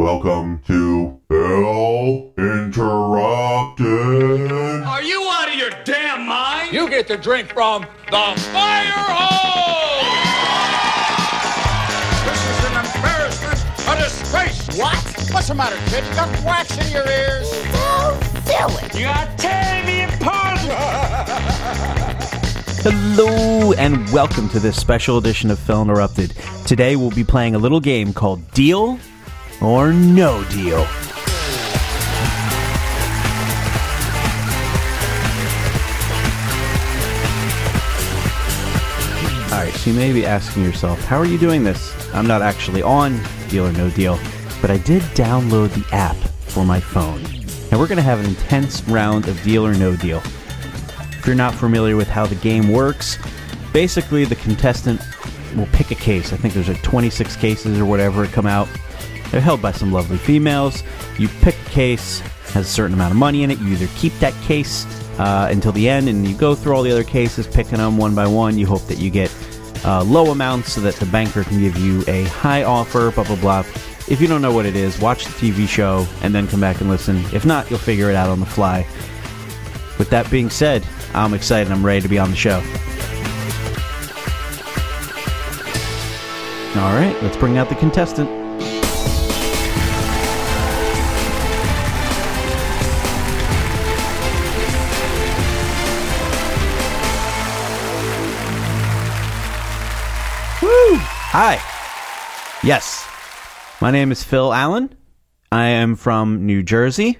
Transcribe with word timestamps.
Welcome 0.00 0.62
to 0.66 1.20
Phil 1.28 2.32
Interrupted. 2.38 3.82
Are 4.82 5.02
you 5.02 5.28
out 5.28 5.48
of 5.50 5.54
your 5.56 5.68
damn 5.84 6.26
mind? 6.26 6.72
You 6.72 6.88
get 6.88 7.06
to 7.08 7.18
drink 7.18 7.52
from 7.52 7.82
the 8.10 8.40
fire 8.50 8.94
hose! 8.96 10.06
This 12.24 12.42
is 12.48 12.64
an 12.64 12.76
embarrassment, 12.82 13.60
a 13.88 13.94
disgrace! 14.02 14.78
What? 14.78 14.96
What's 15.34 15.48
the 15.48 15.54
matter, 15.54 15.76
kid? 15.90 16.02
You 16.08 16.14
got 16.14 16.44
wax 16.46 16.78
in 16.78 16.90
your 16.90 17.06
ears? 17.06 17.50
Don't 17.70 18.18
do 18.46 18.86
it. 18.86 18.98
You 18.98 19.06
are 19.06 19.28
tearing 19.36 19.84
me 19.84 20.04
apart! 20.04 20.60
Hello 22.82 23.74
and 23.74 24.10
welcome 24.14 24.48
to 24.48 24.58
this 24.58 24.80
special 24.80 25.18
edition 25.18 25.50
of 25.50 25.58
Phil 25.58 25.82
Interrupted. 25.82 26.32
Today 26.66 26.96
we'll 26.96 27.10
be 27.10 27.22
playing 27.22 27.54
a 27.54 27.58
little 27.58 27.80
game 27.80 28.14
called 28.14 28.50
Deal 28.52 28.98
or 29.60 29.92
No 29.92 30.44
Deal. 30.44 30.86
Alright, 39.52 39.74
so 39.74 39.90
you 39.90 39.96
may 39.96 40.12
be 40.12 40.24
asking 40.24 40.64
yourself, 40.64 41.04
how 41.04 41.18
are 41.18 41.26
you 41.26 41.36
doing 41.36 41.64
this? 41.64 41.94
I'm 42.14 42.26
not 42.26 42.40
actually 42.40 42.82
on 42.82 43.20
Deal 43.48 43.66
or 43.66 43.72
No 43.72 43.90
Deal, 43.90 44.18
but 44.60 44.70
I 44.70 44.78
did 44.78 45.02
download 45.14 45.74
the 45.74 45.94
app 45.94 46.16
for 46.46 46.64
my 46.64 46.80
phone. 46.80 47.24
And 47.70 47.78
we're 47.78 47.86
going 47.86 47.96
to 47.96 48.02
have 48.02 48.20
an 48.20 48.26
intense 48.26 48.82
round 48.84 49.28
of 49.28 49.40
Deal 49.42 49.66
or 49.66 49.74
No 49.74 49.94
Deal. 49.96 50.18
If 50.18 51.26
you're 51.26 51.36
not 51.36 51.54
familiar 51.54 51.96
with 51.96 52.08
how 52.08 52.26
the 52.26 52.34
game 52.36 52.72
works, 52.72 53.18
basically 53.72 54.24
the 54.24 54.36
contestant 54.36 55.00
will 55.54 55.68
pick 55.72 55.90
a 55.90 55.94
case. 55.94 56.32
I 56.32 56.36
think 56.36 56.54
there's 56.54 56.68
like 56.68 56.82
26 56.82 57.36
cases 57.36 57.78
or 57.78 57.84
whatever 57.84 58.26
come 58.26 58.46
out. 58.46 58.68
They're 59.30 59.40
held 59.40 59.62
by 59.62 59.72
some 59.72 59.92
lovely 59.92 60.18
females. 60.18 60.82
You 61.18 61.28
pick 61.40 61.54
a 61.66 61.70
case, 61.70 62.20
has 62.52 62.66
a 62.66 62.70
certain 62.70 62.94
amount 62.94 63.12
of 63.12 63.16
money 63.16 63.42
in 63.42 63.50
it. 63.50 63.58
You 63.58 63.68
either 63.72 63.88
keep 63.96 64.12
that 64.14 64.34
case 64.42 64.86
uh, 65.18 65.48
until 65.50 65.72
the 65.72 65.88
end 65.88 66.08
and 66.08 66.26
you 66.26 66.36
go 66.36 66.54
through 66.54 66.74
all 66.74 66.82
the 66.82 66.90
other 66.90 67.04
cases, 67.04 67.46
picking 67.46 67.78
them 67.78 67.96
one 67.96 68.14
by 68.14 68.26
one. 68.26 68.58
You 68.58 68.66
hope 68.66 68.86
that 68.86 68.98
you 68.98 69.10
get 69.10 69.34
uh, 69.84 70.02
low 70.04 70.30
amounts 70.30 70.72
so 70.72 70.80
that 70.80 70.94
the 70.96 71.06
banker 71.06 71.44
can 71.44 71.60
give 71.60 71.76
you 71.76 72.02
a 72.08 72.24
high 72.24 72.64
offer, 72.64 73.10
blah, 73.12 73.24
blah, 73.24 73.36
blah. 73.36 73.60
If 74.08 74.20
you 74.20 74.26
don't 74.26 74.42
know 74.42 74.52
what 74.52 74.66
it 74.66 74.74
is, 74.74 74.98
watch 75.00 75.24
the 75.24 75.30
TV 75.30 75.68
show 75.68 76.06
and 76.22 76.34
then 76.34 76.48
come 76.48 76.60
back 76.60 76.80
and 76.80 76.90
listen. 76.90 77.18
If 77.32 77.46
not, 77.46 77.70
you'll 77.70 77.78
figure 77.78 78.10
it 78.10 78.16
out 78.16 78.28
on 78.28 78.40
the 78.40 78.46
fly. 78.46 78.86
With 79.98 80.10
that 80.10 80.28
being 80.30 80.50
said, 80.50 80.84
I'm 81.14 81.34
excited. 81.34 81.72
I'm 81.72 81.86
ready 81.86 82.00
to 82.00 82.08
be 82.08 82.18
on 82.18 82.30
the 82.30 82.36
show. 82.36 82.58
All 86.80 86.94
right, 86.94 87.16
let's 87.22 87.36
bring 87.36 87.58
out 87.58 87.68
the 87.68 87.74
contestant. 87.74 88.39
Hi. 101.32 101.60
Yes. 102.66 103.06
My 103.80 103.92
name 103.92 104.10
is 104.10 104.24
Phil 104.24 104.52
Allen. 104.52 104.92
I 105.52 105.66
am 105.66 105.94
from 105.94 106.44
New 106.44 106.64
Jersey. 106.64 107.18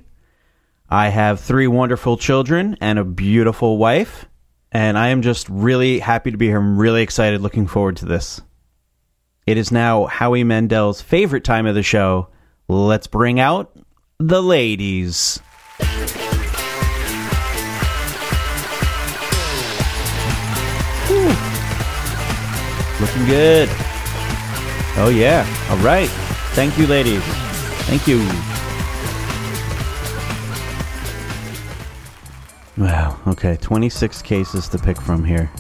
I 0.89 1.11
have 1.11 1.39
three 1.39 1.69
wonderful 1.69 2.16
children 2.16 2.77
and 2.81 2.98
a 2.98 3.05
beautiful 3.05 3.78
wife, 3.78 4.27
and 4.72 4.98
I 4.98 5.11
am 5.11 5.22
just 5.22 5.48
really 5.48 6.00
happy 6.00 6.33
to 6.33 6.36
be 6.36 6.48
here. 6.48 6.58
I'm 6.58 6.77
really 6.77 7.03
excited, 7.03 7.41
looking 7.41 7.69
forward 7.69 7.98
to 7.98 8.05
this. 8.05 8.41
It 9.47 9.56
is 9.56 9.70
now 9.70 10.06
Howie 10.06 10.42
Mandel's 10.42 11.00
favorite 11.00 11.44
time 11.44 11.66
of 11.66 11.77
the 11.77 11.84
show. 11.84 12.31
Let's 12.66 13.06
bring 13.06 13.38
out 13.38 13.78
the 14.19 14.42
ladies. 14.42 15.38
Looking 23.00 23.26
good. 23.26 23.70
Oh, 25.03 25.09
yeah. 25.09 25.47
All 25.71 25.78
right. 25.78 26.11
Thank 26.53 26.77
you, 26.77 26.87
ladies. 26.87 27.22
Thank 27.87 28.06
you. 28.06 28.19
Wow. 32.77 33.19
Okay. 33.27 33.56
26 33.56 34.21
cases 34.21 34.69
to 34.69 34.78
pick 34.78 35.00
from 35.00 35.25
here. 35.25 35.50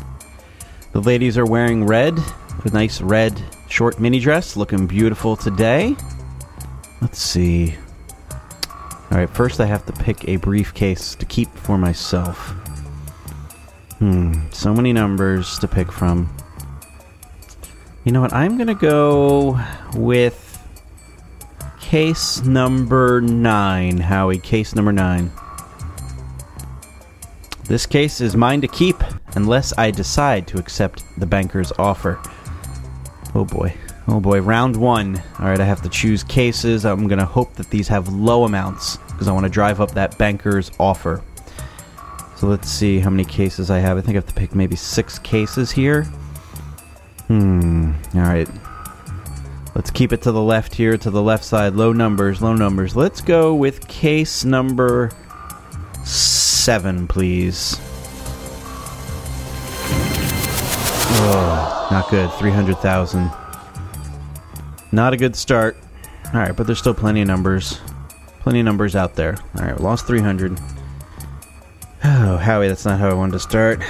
The 0.92 1.00
ladies 1.00 1.38
are 1.38 1.46
wearing 1.46 1.86
red, 1.86 2.18
a 2.64 2.70
nice 2.70 3.00
red 3.00 3.42
short 3.70 3.98
mini 3.98 4.20
dress, 4.20 4.58
looking 4.58 4.86
beautiful 4.86 5.36
today. 5.36 5.96
Let's 7.00 7.18
see. 7.18 7.76
All 9.10 9.16
right. 9.16 9.30
First, 9.30 9.58
I 9.58 9.64
have 9.64 9.86
to 9.86 9.92
pick 9.94 10.28
a 10.28 10.36
briefcase 10.36 11.14
to 11.14 11.24
keep 11.24 11.48
for 11.54 11.78
myself. 11.78 12.36
Hmm. 14.00 14.34
So 14.50 14.74
many 14.74 14.92
numbers 14.92 15.58
to 15.60 15.66
pick 15.66 15.90
from. 15.90 16.28
You 18.04 18.12
know 18.12 18.22
what? 18.22 18.32
I'm 18.32 18.56
going 18.56 18.68
to 18.68 18.74
go 18.74 19.60
with 19.94 20.58
case 21.80 22.40
number 22.42 23.20
nine, 23.20 23.98
Howie. 23.98 24.38
Case 24.38 24.74
number 24.74 24.92
nine. 24.92 25.30
This 27.64 27.84
case 27.84 28.22
is 28.22 28.36
mine 28.36 28.62
to 28.62 28.68
keep 28.68 28.96
unless 29.36 29.76
I 29.76 29.90
decide 29.90 30.46
to 30.48 30.58
accept 30.58 31.04
the 31.18 31.26
banker's 31.26 31.72
offer. 31.78 32.18
Oh 33.34 33.44
boy. 33.44 33.74
Oh 34.08 34.18
boy. 34.18 34.40
Round 34.40 34.76
one. 34.76 35.22
Alright, 35.38 35.60
I 35.60 35.64
have 35.64 35.82
to 35.82 35.88
choose 35.90 36.24
cases. 36.24 36.86
I'm 36.86 37.06
to 37.06 37.24
hope 37.26 37.54
that 37.56 37.68
these 37.68 37.86
have 37.88 38.08
low 38.08 38.44
amounts 38.44 38.96
because 39.08 39.28
I 39.28 39.32
want 39.32 39.44
to 39.44 39.50
drive 39.50 39.80
up 39.80 39.90
that 39.92 40.16
banker's 40.16 40.70
offer. 40.80 41.22
So 42.36 42.46
let's 42.46 42.70
see 42.70 42.98
how 42.98 43.10
many 43.10 43.26
cases 43.26 43.70
I 43.70 43.78
have. 43.80 43.98
I 43.98 44.00
think 44.00 44.14
I 44.14 44.18
have 44.18 44.26
to 44.26 44.34
pick 44.34 44.54
maybe 44.54 44.74
six 44.74 45.18
cases 45.18 45.70
here. 45.70 46.10
Hmm. 47.30 47.92
Alright. 48.12 48.48
Let's 49.76 49.92
keep 49.92 50.12
it 50.12 50.20
to 50.22 50.32
the 50.32 50.42
left 50.42 50.74
here, 50.74 50.98
to 50.98 51.10
the 51.12 51.22
left 51.22 51.44
side. 51.44 51.74
Low 51.74 51.92
numbers, 51.92 52.42
low 52.42 52.54
numbers. 52.54 52.96
Let's 52.96 53.20
go 53.20 53.54
with 53.54 53.86
case 53.86 54.44
number 54.44 55.12
seven, 56.04 57.06
please. 57.06 57.76
Oh, 61.22 61.88
not 61.92 62.10
good. 62.10 62.32
300,000. 62.32 63.30
Not 64.90 65.12
a 65.12 65.16
good 65.16 65.36
start. 65.36 65.76
Alright, 66.34 66.56
but 66.56 66.66
there's 66.66 66.80
still 66.80 66.94
plenty 66.94 67.20
of 67.20 67.28
numbers. 67.28 67.78
Plenty 68.40 68.58
of 68.58 68.64
numbers 68.64 68.96
out 68.96 69.14
there. 69.14 69.36
Alright, 69.56 69.80
lost 69.80 70.04
300. 70.08 70.58
Oh, 72.02 72.38
Howie, 72.38 72.66
that's 72.66 72.86
not 72.86 72.98
how 72.98 73.10
I 73.10 73.12
wanted 73.12 73.32
to 73.32 73.38
start. 73.38 73.82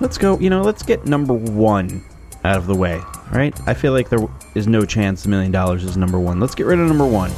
Let's 0.00 0.18
go, 0.18 0.38
you 0.38 0.50
know, 0.50 0.62
let's 0.62 0.82
get 0.82 1.06
number 1.06 1.32
one 1.32 2.04
out 2.44 2.58
of 2.58 2.66
the 2.66 2.74
way, 2.74 3.00
right? 3.32 3.58
I 3.66 3.74
feel 3.74 3.92
like 3.92 4.08
there 4.08 4.26
is 4.54 4.66
no 4.66 4.84
chance 4.84 5.24
a 5.24 5.28
million 5.28 5.50
dollars 5.50 5.84
is 5.84 5.96
number 5.96 6.20
one. 6.20 6.38
Let's 6.38 6.54
get 6.54 6.66
rid 6.66 6.78
of 6.78 6.86
number 6.86 7.06
one. 7.06 7.30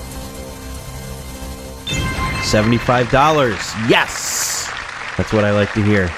$75. 2.42 3.90
Yes! 3.90 4.70
That's 5.16 5.32
what 5.32 5.44
I 5.44 5.52
like 5.52 5.72
to 5.74 5.82
hear. 5.82 6.08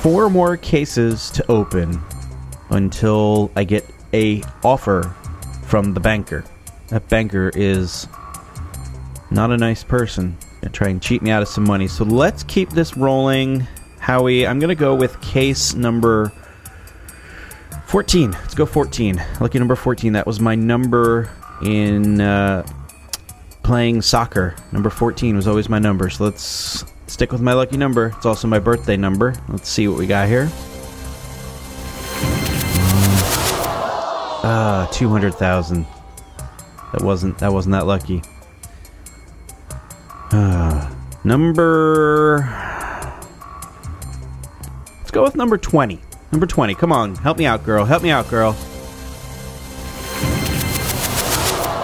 Four 0.00 0.30
more 0.30 0.56
cases 0.56 1.30
to 1.32 1.50
open 1.50 2.00
until 2.70 3.50
I 3.56 3.64
get 3.64 3.84
a 4.12 4.42
offer 4.62 5.14
from 5.66 5.92
the 5.92 6.00
banker. 6.00 6.44
That 6.88 7.08
banker 7.08 7.50
is 7.54 8.06
not 9.30 9.50
a 9.50 9.56
nice 9.56 9.82
person. 9.82 10.36
Gonna 10.60 10.72
try 10.72 10.88
and 10.88 11.02
cheat 11.02 11.20
me 11.20 11.30
out 11.30 11.42
of 11.42 11.48
some 11.48 11.64
money. 11.64 11.88
So 11.88 12.04
let's 12.04 12.44
keep 12.44 12.70
this 12.70 12.96
rolling. 12.96 13.66
Howie, 14.04 14.46
I'm 14.46 14.58
gonna 14.58 14.74
go 14.74 14.94
with 14.94 15.18
case 15.22 15.72
number 15.72 16.30
14. 17.86 18.32
Let's 18.32 18.54
go 18.54 18.66
14. 18.66 19.18
Lucky 19.40 19.58
number 19.58 19.74
14. 19.74 20.12
That 20.12 20.26
was 20.26 20.40
my 20.40 20.54
number 20.54 21.30
in 21.62 22.20
uh, 22.20 22.66
playing 23.62 24.02
soccer. 24.02 24.56
Number 24.72 24.90
14 24.90 25.34
was 25.34 25.48
always 25.48 25.70
my 25.70 25.78
number. 25.78 26.10
So 26.10 26.24
let's 26.24 26.84
stick 27.06 27.32
with 27.32 27.40
my 27.40 27.54
lucky 27.54 27.78
number. 27.78 28.12
It's 28.14 28.26
also 28.26 28.46
my 28.46 28.58
birthday 28.58 28.98
number. 28.98 29.34
Let's 29.48 29.70
see 29.70 29.88
what 29.88 29.96
we 29.96 30.06
got 30.06 30.28
here. 30.28 30.50
Ah, 34.46 34.86
200,000. 34.92 35.86
That 36.92 37.00
wasn't 37.00 37.38
that 37.38 37.54
wasn't 37.54 37.72
that 37.72 37.86
lucky. 37.86 38.20
Uh, 40.30 40.94
number 41.24 42.63
go 45.14 45.22
with 45.22 45.36
number 45.36 45.56
20. 45.56 46.00
Number 46.32 46.46
20. 46.46 46.74
Come 46.74 46.90
on. 46.92 47.14
Help 47.14 47.38
me 47.38 47.46
out, 47.46 47.64
girl. 47.64 47.84
Help 47.84 48.02
me 48.02 48.10
out, 48.10 48.28
girl. 48.28 48.52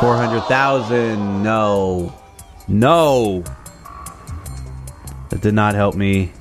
400,000. 0.01 1.43
No. 1.43 2.13
No. 2.67 3.45
That 5.31 5.41
did 5.41 5.55
not 5.55 5.77
help 5.77 5.95
me 5.95 6.33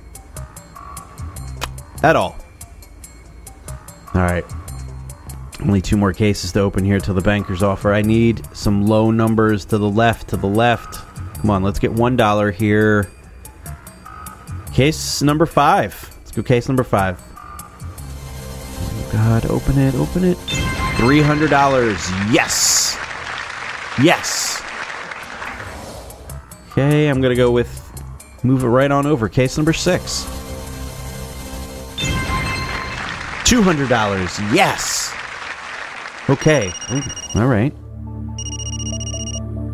at 2.01 2.15
all. 2.15 2.35
All 4.15 4.21
right. 4.21 4.45
Only 5.61 5.81
two 5.81 5.97
more 5.97 6.13
cases 6.13 6.51
to 6.53 6.61
open 6.61 6.83
here 6.83 6.99
till 6.99 7.13
the 7.13 7.21
banker's 7.21 7.61
offer. 7.61 7.93
I 7.93 8.01
need 8.01 8.41
some 8.55 8.87
low 8.87 9.11
numbers 9.11 9.65
to 9.65 9.77
the 9.77 9.89
left, 9.89 10.29
to 10.29 10.37
the 10.37 10.47
left. 10.47 11.05
Come 11.35 11.51
on, 11.51 11.61
let's 11.61 11.77
get 11.77 11.91
$1 11.91 12.53
here. 12.53 13.11
Case 14.73 15.21
number 15.21 15.45
five. 15.45 16.08
Let's 16.39 16.47
case 16.47 16.69
number 16.69 16.85
five. 16.85 17.21
Oh 17.81 19.09
God, 19.11 19.45
open 19.47 19.77
it, 19.77 19.93
open 19.95 20.23
it. 20.23 20.37
$300. 20.37 21.51
Yes! 22.33 22.95
Yes! 24.01 24.61
Okay, 26.71 27.09
I'm 27.09 27.19
going 27.19 27.31
to 27.31 27.35
go 27.35 27.51
with 27.51 27.85
move 28.41 28.63
it 28.63 28.67
right 28.67 28.89
on 28.89 29.05
over. 29.05 29.27
Case 29.27 29.57
number 29.57 29.73
six. 29.73 30.23
$200. 33.43 34.55
Yes! 34.55 35.13
Okay. 36.29 36.71
All 37.35 37.47
right. 37.47 37.73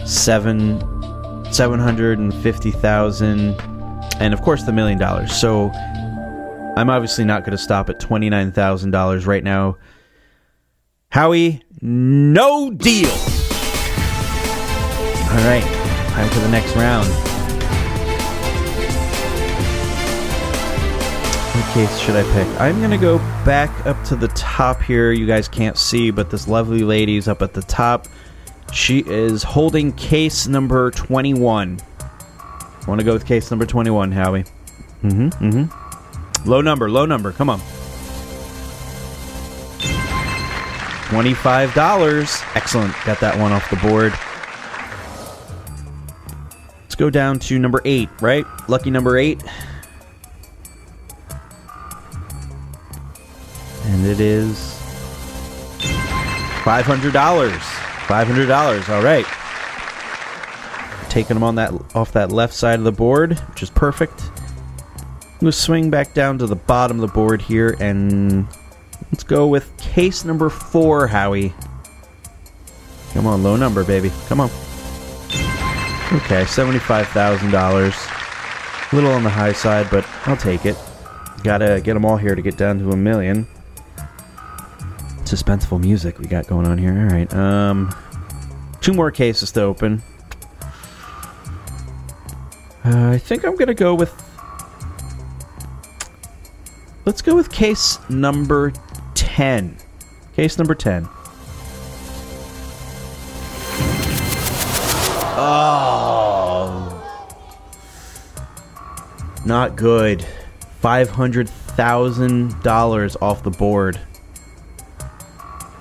7 0.05 1.53
750,000 1.53 3.61
and 4.19 4.33
of 4.33 4.41
course 4.41 4.63
the 4.63 4.71
million 4.71 4.97
dollars. 4.97 5.35
So 5.35 5.69
I'm 6.75 6.89
obviously 6.89 7.25
not 7.25 7.43
going 7.43 7.51
to 7.51 7.57
stop 7.57 7.89
at 7.89 7.99
$29,000 7.99 9.27
right 9.27 9.43
now. 9.43 9.77
Howie, 11.09 11.61
no 11.81 12.71
deal. 12.71 13.11
All 15.29 15.37
right, 15.47 15.63
time 16.09 16.29
for 16.29 16.39
the 16.39 16.49
next 16.49 16.75
round. 16.75 17.07
What 21.55 21.73
case 21.73 21.99
should 21.99 22.15
I 22.15 22.23
pick? 22.33 22.47
I'm 22.61 22.79
going 22.79 22.91
to 22.91 22.97
go 22.97 23.17
back 23.43 23.85
up 23.85 24.01
to 24.05 24.15
the 24.15 24.29
top 24.29 24.81
here. 24.81 25.11
You 25.11 25.27
guys 25.27 25.49
can't 25.49 25.77
see, 25.77 26.11
but 26.11 26.29
this 26.29 26.47
lovely 26.47 26.83
lady's 26.83 27.27
up 27.27 27.41
at 27.41 27.53
the 27.53 27.61
top. 27.61 28.07
She 28.71 29.03
is 29.05 29.43
holding 29.43 29.91
case 29.93 30.47
number 30.47 30.91
21. 30.91 31.79
Want 32.87 32.99
to 32.99 33.05
go 33.05 33.13
with 33.13 33.25
case 33.25 33.51
number 33.51 33.65
21, 33.65 34.13
Howie? 34.13 34.45
Mm 35.03 35.13
hmm, 35.13 35.27
mm 35.45 35.67
hmm. 35.67 35.80
Low 36.45 36.61
number, 36.61 36.89
low 36.89 37.05
number, 37.05 37.31
come 37.31 37.49
on. 37.49 37.61
$25. 41.11 42.55
Excellent. 42.55 42.95
Got 43.05 43.19
that 43.19 43.37
one 43.37 43.51
off 43.51 43.69
the 43.69 43.75
board. 43.75 44.13
Let's 46.83 46.95
go 46.95 47.09
down 47.09 47.37
to 47.39 47.59
number 47.59 47.81
8, 47.83 48.07
right? 48.21 48.45
Lucky 48.69 48.91
number 48.91 49.17
8. 49.17 49.43
And 53.83 54.05
it 54.05 54.21
is 54.21 54.79
$500. 56.63 57.11
$500. 57.11 58.89
All 58.89 59.03
right. 59.03 59.25
Taking 61.09 61.33
them 61.33 61.43
on 61.43 61.55
that 61.55 61.73
off 61.93 62.13
that 62.13 62.31
left 62.31 62.53
side 62.53 62.79
of 62.79 62.85
the 62.85 62.91
board, 62.93 63.37
which 63.49 63.63
is 63.63 63.69
perfect. 63.69 64.30
I'm 65.41 65.45
going 65.45 65.53
to 65.53 65.57
swing 65.57 65.89
back 65.89 66.13
down 66.13 66.37
to 66.37 66.45
the 66.45 66.55
bottom 66.55 66.99
of 66.99 67.09
the 67.09 67.13
board 67.13 67.41
here 67.41 67.75
and 67.79 68.47
let's 69.11 69.23
go 69.23 69.47
with 69.47 69.75
case 69.77 70.23
number 70.23 70.49
4, 70.49 71.07
Howie. 71.07 71.51
Come 73.13 73.25
on, 73.25 73.41
low 73.41 73.55
number, 73.55 73.83
baby. 73.83 74.11
Come 74.27 74.39
on. 74.39 74.51
Okay, 76.13 76.43
$75,000. 76.43 78.91
A 78.91 78.95
little 78.95 79.11
on 79.11 79.23
the 79.23 79.31
high 79.31 79.53
side, 79.53 79.87
but 79.89 80.05
I'll 80.27 80.37
take 80.37 80.67
it. 80.67 80.77
Gotta 81.43 81.81
get 81.83 81.95
them 81.95 82.05
all 82.05 82.17
here 82.17 82.35
to 82.35 82.41
get 82.43 82.55
down 82.55 82.77
to 82.77 82.91
a 82.91 82.95
million 82.95 83.47
suspenseful 85.31 85.79
music 85.79 86.19
we 86.19 86.27
got 86.27 86.45
going 86.45 86.67
on 86.67 86.77
here. 86.77 86.91
All 86.91 87.05
right. 87.05 87.33
Um, 87.33 87.95
two 88.81 88.93
more 88.93 89.11
cases 89.11 89.51
to 89.53 89.61
open. 89.61 90.03
Uh, 92.83 93.11
I 93.11 93.17
think 93.17 93.45
I'm 93.45 93.55
gonna 93.55 93.73
go 93.73 93.95
with. 93.95 94.11
Let's 97.03 97.21
go 97.21 97.35
with 97.35 97.51
case 97.51 97.97
number 98.09 98.73
ten. 99.15 99.77
Case 100.35 100.57
number 100.57 100.75
ten. 100.75 101.07
Oh, 105.43 107.03
not 109.45 109.75
good. 109.75 110.23
Five 110.79 111.09
hundred 111.09 111.49
thousand 111.49 112.61
dollars 112.61 113.17
off 113.21 113.41
the 113.41 113.49
board. 113.49 113.99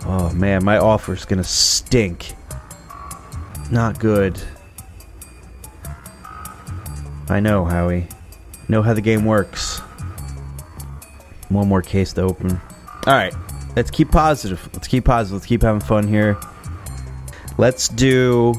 Oh 0.06 0.32
man, 0.32 0.64
my 0.64 0.78
offer's 0.78 1.26
gonna 1.26 1.44
stink. 1.44 2.32
Not 3.70 3.98
good. 3.98 4.40
I 7.28 7.38
know, 7.38 7.64
Howie. 7.66 8.08
Know 8.68 8.82
how 8.82 8.94
the 8.94 9.00
game 9.00 9.24
works. 9.24 9.69
One 11.50 11.68
more 11.68 11.82
case 11.82 12.12
to 12.14 12.22
open. 12.22 12.60
Alright, 13.06 13.34
let's 13.76 13.90
keep 13.90 14.10
positive. 14.10 14.68
Let's 14.72 14.88
keep 14.88 15.04
positive. 15.04 15.34
Let's 15.34 15.46
keep 15.46 15.62
having 15.62 15.80
fun 15.80 16.08
here. 16.08 16.38
Let's 17.58 17.88
do 17.88 18.54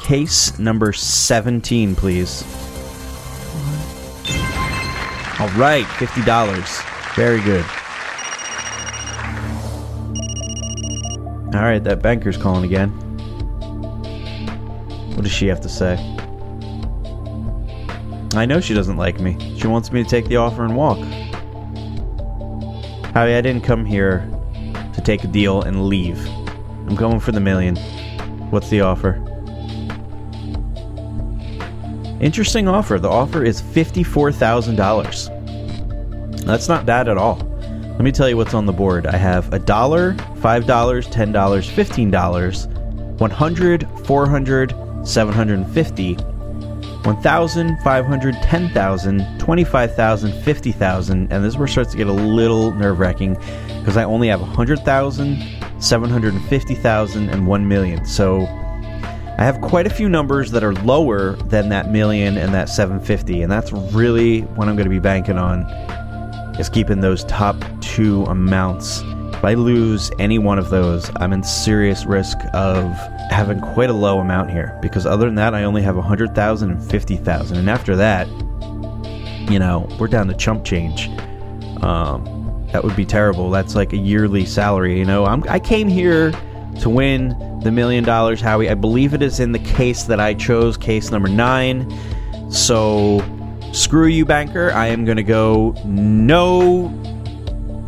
case 0.00 0.58
number 0.58 0.92
17, 0.92 1.94
please. 1.94 2.42
Alright, 5.38 5.84
$50. 5.84 7.14
Very 7.14 7.40
good. 7.42 7.64
All 11.54 11.62
right, 11.62 11.82
that 11.84 12.00
banker's 12.02 12.36
calling 12.36 12.64
again. 12.64 12.90
What 15.14 15.22
does 15.22 15.32
she 15.32 15.46
have 15.48 15.60
to 15.62 15.68
say? 15.68 15.96
I 18.34 18.44
know 18.44 18.60
she 18.60 18.74
doesn't 18.74 18.96
like 18.96 19.20
me. 19.20 19.38
She 19.58 19.66
wants 19.66 19.90
me 19.92 20.02
to 20.02 20.08
take 20.08 20.26
the 20.26 20.36
offer 20.36 20.64
and 20.64 20.76
walk. 20.76 20.98
I 23.22 23.40
didn't 23.40 23.62
come 23.62 23.86
here 23.86 24.28
to 24.94 25.00
take 25.00 25.24
a 25.24 25.26
deal 25.26 25.62
and 25.62 25.86
leave. 25.86 26.18
I'm 26.86 26.94
going 26.94 27.18
for 27.18 27.32
the 27.32 27.40
million. 27.40 27.76
What's 28.50 28.68
the 28.68 28.82
offer? 28.82 29.14
Interesting 32.20 32.68
offer. 32.68 32.98
The 32.98 33.08
offer 33.08 33.42
is 33.42 33.62
$54,000. 33.62 36.44
That's 36.44 36.68
not 36.68 36.84
bad 36.84 37.08
at 37.08 37.16
all. 37.16 37.38
Let 37.96 38.02
me 38.02 38.12
tell 38.12 38.28
you 38.28 38.36
what's 38.36 38.52
on 38.52 38.66
the 38.66 38.72
board. 38.72 39.06
I 39.06 39.16
have 39.16 39.50
a 39.52 39.58
dollar, 39.58 40.14
five 40.42 40.66
dollars, 40.66 41.08
ten 41.08 41.32
dollars, 41.32 41.66
fifteen 41.68 42.10
dollars, 42.10 42.66
one 43.18 43.30
hundred, 43.30 43.88
four 44.04 44.28
hundred, 44.28 44.74
seven 45.04 45.32
hundred 45.32 45.60
and 45.60 45.72
fifty, 45.72 46.18
one 47.06 47.22
thousand, 47.22 47.78
five 47.82 48.04
hundred, 48.04 48.34
ten 48.42 48.68
thousand, 48.70 49.24
twenty-five 49.38 49.94
thousand, 49.94 50.32
fifty 50.42 50.72
thousand, 50.72 51.32
and 51.32 51.44
this 51.44 51.54
is 51.54 51.56
where 51.56 51.66
it 51.66 51.70
starts 51.70 51.92
to 51.92 51.96
get 51.96 52.08
a 52.08 52.12
little 52.12 52.72
nerve-wracking 52.72 53.34
because 53.78 53.96
I 53.96 54.02
only 54.02 54.26
have 54.26 54.40
a 54.40 54.44
hundred 54.44 54.80
thousand, 54.80 55.40
seven 55.78 56.10
hundred 56.10 56.34
and 56.34 56.44
fifty 56.48 56.74
thousand, 56.74 57.28
and 57.30 57.46
one 57.46 57.68
million. 57.68 58.04
So 58.04 58.40
I 59.38 59.44
have 59.44 59.60
quite 59.60 59.86
a 59.86 59.90
few 59.90 60.08
numbers 60.08 60.50
that 60.50 60.64
are 60.64 60.74
lower 60.74 61.36
than 61.36 61.68
that 61.68 61.92
million 61.92 62.36
and 62.36 62.52
that 62.54 62.68
750, 62.68 63.42
and 63.42 63.52
that's 63.52 63.70
really 63.70 64.40
what 64.40 64.66
I'm 64.66 64.74
going 64.74 64.88
to 64.88 64.90
be 64.90 64.98
banking 64.98 65.38
on 65.38 65.62
is 66.58 66.68
keeping 66.68 67.02
those 67.02 67.22
top 67.24 67.56
two 67.80 68.24
amounts. 68.24 69.02
If 69.34 69.44
I 69.44 69.54
lose 69.54 70.10
any 70.18 70.38
one 70.38 70.58
of 70.58 70.70
those, 70.70 71.10
I'm 71.16 71.32
in 71.32 71.44
serious 71.44 72.04
risk 72.06 72.38
of 72.54 72.98
having 73.30 73.60
quite 73.60 73.90
a 73.90 73.94
low 73.94 74.18
amount 74.18 74.50
here. 74.50 74.78
Because 74.80 75.06
other 75.06 75.26
than 75.26 75.34
that, 75.36 75.54
I 75.54 75.64
only 75.64 75.82
have 75.82 75.96
100,000 75.96 76.70
and 76.70 76.90
50,000. 76.90 77.56
And 77.56 77.70
after 77.70 77.96
that, 77.96 78.28
you 79.50 79.58
know, 79.58 79.88
we're 79.98 80.08
down 80.08 80.28
to 80.28 80.34
chump 80.34 80.64
change. 80.64 81.08
Um, 81.82 82.66
that 82.72 82.82
would 82.82 82.96
be 82.96 83.06
terrible. 83.06 83.50
That's 83.50 83.74
like 83.74 83.92
a 83.92 83.96
yearly 83.96 84.44
salary. 84.44 84.98
You 84.98 85.04
know, 85.04 85.24
I'm, 85.24 85.44
I 85.48 85.58
came 85.58 85.88
here 85.88 86.32
to 86.80 86.90
win 86.90 87.60
the 87.62 87.70
million 87.70 88.04
dollars, 88.04 88.40
Howie. 88.40 88.68
I 88.68 88.74
believe 88.74 89.14
it 89.14 89.22
is 89.22 89.40
in 89.40 89.52
the 89.52 89.58
case 89.60 90.04
that 90.04 90.20
I 90.20 90.34
chose, 90.34 90.76
case 90.76 91.10
number 91.10 91.28
nine. 91.28 91.90
So, 92.50 93.24
screw 93.72 94.06
you, 94.06 94.24
banker. 94.24 94.70
I 94.72 94.88
am 94.88 95.04
going 95.04 95.16
to 95.16 95.22
go 95.22 95.74
no. 95.84 96.92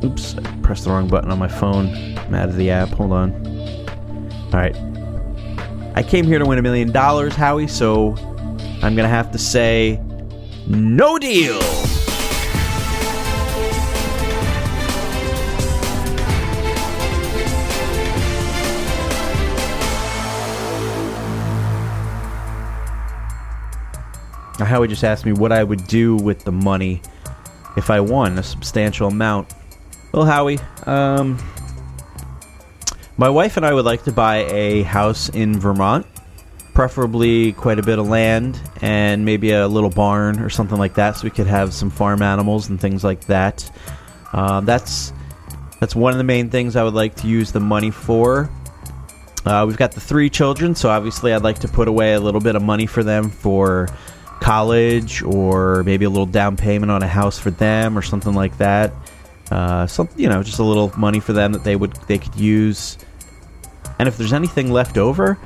Oops, 0.05 0.37
I 0.37 0.43
pressed 0.63 0.85
the 0.85 0.91
wrong 0.91 1.09
button 1.09 1.31
on 1.31 1.39
my 1.39 1.49
phone. 1.49 1.89
I'm 2.19 2.35
out 2.35 2.49
of 2.49 2.57
the 2.57 2.71
app. 2.71 2.89
Hold 2.91 3.13
on. 3.13 3.33
All 4.53 4.61
right. 4.61 4.77
I 5.99 6.03
came 6.05 6.27
here 6.27 6.39
to 6.39 6.47
win 6.47 6.61
a 6.61 6.63
million 6.63 6.93
dollars, 6.93 7.35
Howie, 7.35 7.67
so 7.67 8.15
I'm 8.83 8.95
going 8.95 8.99
to 8.99 9.09
have 9.09 9.33
to 9.33 9.39
say 9.39 10.01
no 10.69 11.19
deal. 11.19 11.59
Now, 24.61 24.67
Howie 24.67 24.87
just 24.87 25.03
asked 25.03 25.27
me 25.27 25.33
what 25.33 25.51
I 25.51 25.65
would 25.65 25.85
do 25.89 26.15
with 26.15 26.45
the 26.45 26.53
money 26.53 27.03
if 27.77 27.91
I 27.91 27.99
won 27.99 28.39
a 28.39 28.45
substantial 28.45 29.09
amount. 29.09 29.53
Well, 30.13 30.27
Howie, 30.27 30.61
um, 30.87 31.39
my 33.19 33.29
wife 33.29 33.57
and 33.57 33.67
I 33.67 33.75
would 33.75 33.85
like 33.85 34.05
to 34.05 34.13
buy 34.13 34.45
a 34.45 34.83
house 34.83 35.29
in 35.29 35.59
Vermont, 35.59 36.07
preferably 36.73 37.53
quite 37.53 37.81
a 37.81 37.83
bit 37.83 37.99
of 37.99 38.09
land 38.09 38.61
and 38.81 39.25
maybe 39.25 39.51
a 39.51 39.67
little 39.67 39.91
barn 39.91 40.39
or 40.39 40.49
something 40.49 40.79
like 40.79 40.95
that, 40.95 41.17
so 41.17 41.25
we 41.25 41.31
could 41.31 41.49
have 41.49 41.75
some 41.75 41.91
farm 41.91 42.23
animals 42.23 42.69
and 42.69 42.81
things 42.81 43.03
like 43.03 43.27
that. 43.27 43.69
Um, 44.33 44.65
that's 44.65 45.13
that's 45.81 45.97
one 45.97 46.13
of 46.13 46.19
the 46.19 46.25
main 46.25 46.49
things 46.49 46.77
I 46.77 46.85
would 46.85 46.95
like 46.95 47.17
to 47.17 47.27
use 47.27 47.51
the 47.51 47.61
money 47.61 47.91
for. 47.91 48.49
Uh, 49.45 49.65
we've 49.67 49.77
got 49.77 49.93
the 49.93 50.01
three 50.01 50.31
children, 50.31 50.77
so 50.77 50.89
obviously 50.89 51.33
I'd 51.33 51.43
like 51.43 51.59
to 51.61 51.69
put 51.69 51.89
away 51.89 52.15
a 52.15 52.21
little 52.21 52.41
bit 52.41 52.55
of 52.55 52.63
money 52.63 52.87
for 52.87 53.03
them 53.03 53.31
for 53.31 53.89
college 54.41 55.23
or 55.23 55.83
maybe 55.83 56.05
a 56.05 56.11
little 56.11 56.27
down 56.27 56.57
payment 56.57 56.93
on 56.93 57.03
a 57.03 57.09
house 57.09 57.39
for 57.39 57.51
them 57.51 57.99
or 57.99 58.03
something 58.03 58.35
like 58.35 58.59
that. 58.59 58.93
Uh, 59.51 59.87
some, 59.87 60.09
you 60.17 60.29
know, 60.29 60.43
just 60.43 60.59
a 60.59 60.65
little 60.65 60.93
money 60.97 61.19
for 61.19 61.33
them 61.33 61.53
that 61.53 61.65
they 61.65 61.75
would 61.75 61.95
they 62.07 62.19
could 62.19 62.37
use. 62.37 62.97
And 63.99 64.09
if 64.09 64.17
there's 64.17 64.33
anything 64.33 64.71
left 64.71 64.97
over, 64.97 65.39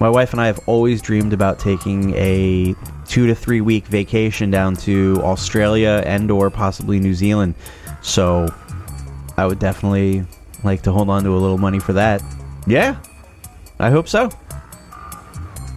my 0.00 0.10
wife 0.10 0.32
and 0.32 0.40
I 0.40 0.46
have 0.46 0.60
always 0.66 1.00
dreamed 1.00 1.32
about 1.32 1.58
taking 1.60 2.12
a 2.16 2.74
two 3.06 3.26
to 3.28 3.34
three 3.34 3.60
week 3.60 3.86
vacation 3.86 4.50
down 4.50 4.74
to 4.76 5.20
Australia 5.22 6.02
and 6.04 6.30
or 6.30 6.50
possibly 6.50 6.98
New 6.98 7.14
Zealand. 7.14 7.54
So 8.02 8.52
I 9.36 9.46
would 9.46 9.58
definitely 9.58 10.24
like 10.64 10.82
to 10.82 10.92
hold 10.92 11.08
on 11.08 11.22
to 11.24 11.30
a 11.30 11.38
little 11.38 11.58
money 11.58 11.78
for 11.78 11.92
that. 11.92 12.22
Yeah, 12.66 12.96
I 13.78 13.90
hope 13.90 14.08
so. 14.08 14.30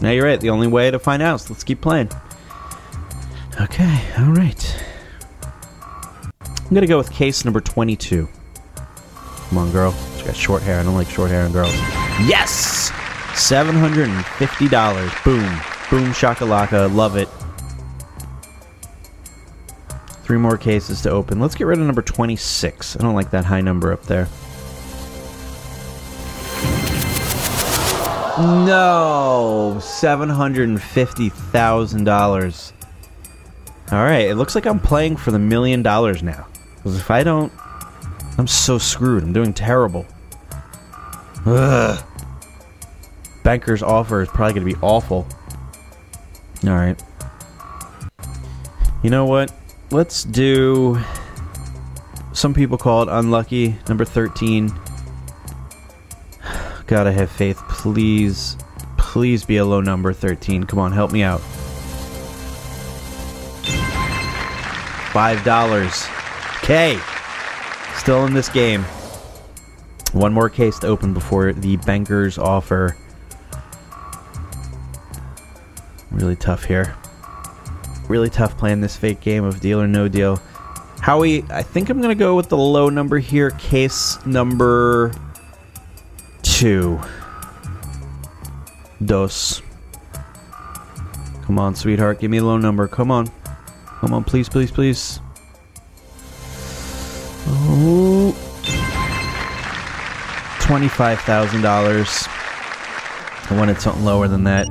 Now 0.01 0.11
you're 0.11 0.25
right. 0.25 0.41
The 0.41 0.49
only 0.49 0.67
way 0.67 0.91
to 0.91 0.99
find 0.99 1.21
out. 1.21 1.41
So 1.41 1.53
let's 1.53 1.63
keep 1.63 1.81
playing. 1.81 2.09
Okay, 3.61 4.01
all 4.17 4.33
right. 4.33 4.83
I'm 6.41 6.73
gonna 6.73 6.87
go 6.87 6.97
with 6.97 7.11
case 7.11 7.45
number 7.45 7.61
22. 7.61 8.27
Come 8.75 9.57
on, 9.57 9.71
girl. 9.71 9.93
She 10.17 10.25
got 10.25 10.35
short 10.35 10.63
hair. 10.63 10.79
I 10.79 10.83
don't 10.83 10.95
like 10.95 11.09
short 11.09 11.29
hair 11.29 11.43
on 11.43 11.51
girls. 11.51 11.75
Yes! 12.23 12.91
$750. 13.33 15.23
Boom. 15.23 15.43
Boom 15.89 16.11
shakalaka. 16.13 16.93
Love 16.93 17.17
it. 17.17 17.27
Three 20.23 20.37
more 20.37 20.57
cases 20.57 21.01
to 21.01 21.11
open. 21.11 21.39
Let's 21.39 21.53
get 21.53 21.67
rid 21.67 21.77
of 21.77 21.85
number 21.85 22.01
26. 22.01 22.95
I 22.95 22.99
don't 23.03 23.13
like 23.13 23.29
that 23.31 23.45
high 23.45 23.61
number 23.61 23.91
up 23.91 24.03
there. 24.03 24.27
No! 28.37 29.75
$750,000. 29.79 32.71
Alright, 33.91 34.27
it 34.27 34.35
looks 34.35 34.55
like 34.55 34.65
I'm 34.65 34.79
playing 34.79 35.17
for 35.17 35.31
the 35.31 35.39
million 35.39 35.83
dollars 35.83 36.23
now. 36.23 36.47
Because 36.77 36.97
if 36.97 37.11
I 37.11 37.23
don't. 37.23 37.51
I'm 38.37 38.47
so 38.47 38.77
screwed. 38.77 39.23
I'm 39.23 39.31
doing 39.31 39.53
terrible. 39.53 40.05
Ugh. 41.45 42.03
Banker's 43.43 43.83
offer 43.83 44.21
is 44.21 44.29
probably 44.29 44.53
going 44.53 44.67
to 44.67 44.73
be 44.73 44.79
awful. 44.81 45.27
Alright. 46.65 47.01
You 49.03 49.09
know 49.11 49.25
what? 49.25 49.53
Let's 49.91 50.23
do. 50.23 50.99
Some 52.33 52.53
people 52.53 52.77
call 52.77 53.03
it 53.03 53.09
unlucky. 53.09 53.77
Number 53.87 54.03
13. 54.03 54.71
Gotta 56.87 57.11
have 57.11 57.29
faith. 57.29 57.57
Please. 57.69 58.57
Please 58.97 59.45
be 59.45 59.57
a 59.57 59.65
low 59.65 59.81
number 59.81 60.11
13. 60.11 60.63
Come 60.63 60.79
on, 60.79 60.91
help 60.91 61.11
me 61.11 61.21
out. 61.21 61.41
Five 65.13 65.45
dollars. 65.45 66.05
Okay. 66.57 66.99
Still 67.95 68.25
in 68.25 68.33
this 68.33 68.49
game. 68.49 68.83
One 70.15 70.31
more 70.31 70.49
case 70.49 70.79
to 70.79 70.87
open 70.87 71.13
before 71.13 71.51
the 71.51 71.75
bankers 71.75 72.37
offer. 72.37 72.95
Really 76.09 76.37
tough 76.37 76.63
here. 76.63 76.95
Really 78.07 78.29
tough 78.29 78.57
playing 78.57 78.79
this 78.79 78.95
fake 78.95 79.19
game 79.19 79.43
of 79.43 79.59
deal 79.59 79.81
or 79.81 79.87
no 79.87 80.07
deal. 80.07 80.37
Howie, 81.01 81.43
I 81.49 81.61
think 81.61 81.89
I'm 81.89 81.99
gonna 82.01 82.15
go 82.15 82.33
with 82.33 82.47
the 82.47 82.55
low 82.55 82.87
number 82.87 83.19
here. 83.19 83.51
Case 83.51 84.17
number 84.25 85.11
two. 86.43 86.97
Dos. 89.03 89.61
Come 91.43 91.59
on, 91.59 91.75
sweetheart. 91.75 92.21
Give 92.21 92.31
me 92.31 92.37
a 92.37 92.43
low 92.43 92.57
number. 92.57 92.87
Come 92.87 93.11
on. 93.11 93.29
Come 93.99 94.13
on, 94.13 94.23
please, 94.23 94.47
please, 94.47 94.71
please. 94.71 95.19
Oh. 97.47 98.44
$25,000. 100.65 103.51
I 103.51 103.55
wanted 103.55 103.79
something 103.79 104.03
lower 104.03 104.27
than 104.27 104.45
that. 104.45 104.65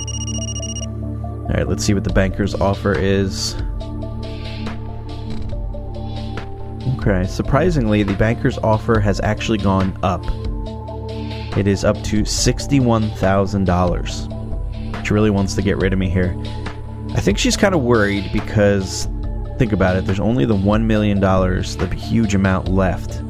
Alright, 1.49 1.69
let's 1.69 1.85
see 1.85 1.93
what 1.93 2.03
the 2.03 2.11
banker's 2.11 2.53
offer 2.53 2.91
is. 2.91 3.55
Okay, 6.99 7.25
surprisingly, 7.25 8.03
the 8.03 8.15
banker's 8.15 8.57
offer 8.57 8.99
has 8.99 9.21
actually 9.21 9.59
gone 9.59 9.97
up. 10.03 10.25
It 11.57 11.65
is 11.65 11.85
up 11.85 11.95
to 12.03 12.23
$61,000. 12.23 15.07
She 15.07 15.13
really 15.13 15.29
wants 15.29 15.55
to 15.55 15.61
get 15.61 15.77
rid 15.77 15.93
of 15.93 15.99
me 15.99 16.09
here. 16.09 16.35
I 17.13 17.21
think 17.21 17.37
she's 17.37 17.55
kind 17.55 17.73
of 17.73 17.83
worried 17.83 18.31
because, 18.33 19.07
think 19.57 19.71
about 19.71 19.95
it, 19.95 20.05
there's 20.05 20.19
only 20.19 20.43
the 20.43 20.57
$1 20.57 20.83
million, 20.83 21.21
the 21.21 21.97
huge 21.97 22.35
amount 22.35 22.67
left. 22.67 23.21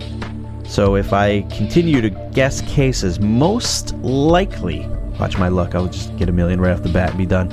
So 0.75 0.97
if 0.97 1.13
I 1.13 1.43
continue 1.43 2.01
to 2.01 2.09
guess 2.33 2.59
cases, 2.63 3.17
most 3.17 3.95
likely, 3.99 4.85
watch 5.17 5.37
my 5.37 5.47
luck, 5.47 5.73
I'll 5.73 5.87
just 5.87 6.13
get 6.17 6.27
a 6.27 6.33
million 6.33 6.59
right 6.59 6.73
off 6.73 6.83
the 6.83 6.89
bat 6.89 7.11
and 7.11 7.17
be 7.17 7.25
done. 7.25 7.47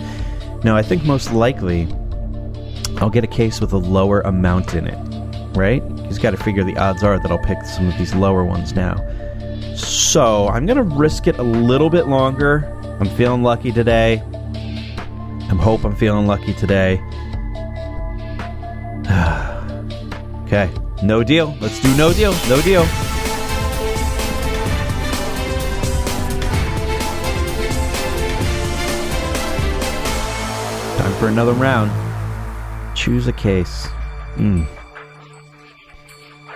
No, 0.64 0.74
I 0.74 0.82
think 0.82 1.04
most 1.04 1.32
likely 1.32 1.86
I'll 2.96 3.10
get 3.10 3.22
a 3.22 3.28
case 3.28 3.60
with 3.60 3.72
a 3.74 3.78
lower 3.78 4.22
amount 4.22 4.74
in 4.74 4.88
it, 4.88 4.98
right? 5.56 5.84
You've 5.84 6.20
got 6.20 6.32
to 6.32 6.36
figure 6.36 6.64
the 6.64 6.76
odds 6.76 7.04
are 7.04 7.20
that 7.20 7.30
I'll 7.30 7.38
pick 7.38 7.62
some 7.64 7.86
of 7.86 7.96
these 7.96 8.12
lower 8.12 8.42
ones 8.42 8.74
now. 8.74 8.96
So 9.76 10.48
I'm 10.48 10.66
going 10.66 10.78
to 10.78 10.82
risk 10.82 11.28
it 11.28 11.38
a 11.38 11.44
little 11.44 11.90
bit 11.90 12.08
longer. 12.08 12.64
I'm 12.98 13.08
feeling 13.10 13.44
lucky 13.44 13.70
today. 13.70 14.20
I 15.42 15.54
hope 15.60 15.84
I'm 15.84 15.94
feeling 15.94 16.26
lucky 16.26 16.54
today. 16.54 16.94
okay, 20.46 20.68
no 21.04 21.22
deal. 21.22 21.56
Let's 21.60 21.80
do 21.80 21.96
no 21.96 22.12
deal. 22.12 22.32
No 22.48 22.60
deal. 22.62 22.84
For 31.22 31.28
another 31.28 31.52
round. 31.52 31.88
Choose 32.96 33.28
a 33.28 33.32
case. 33.32 33.86
Hmm. 34.34 34.64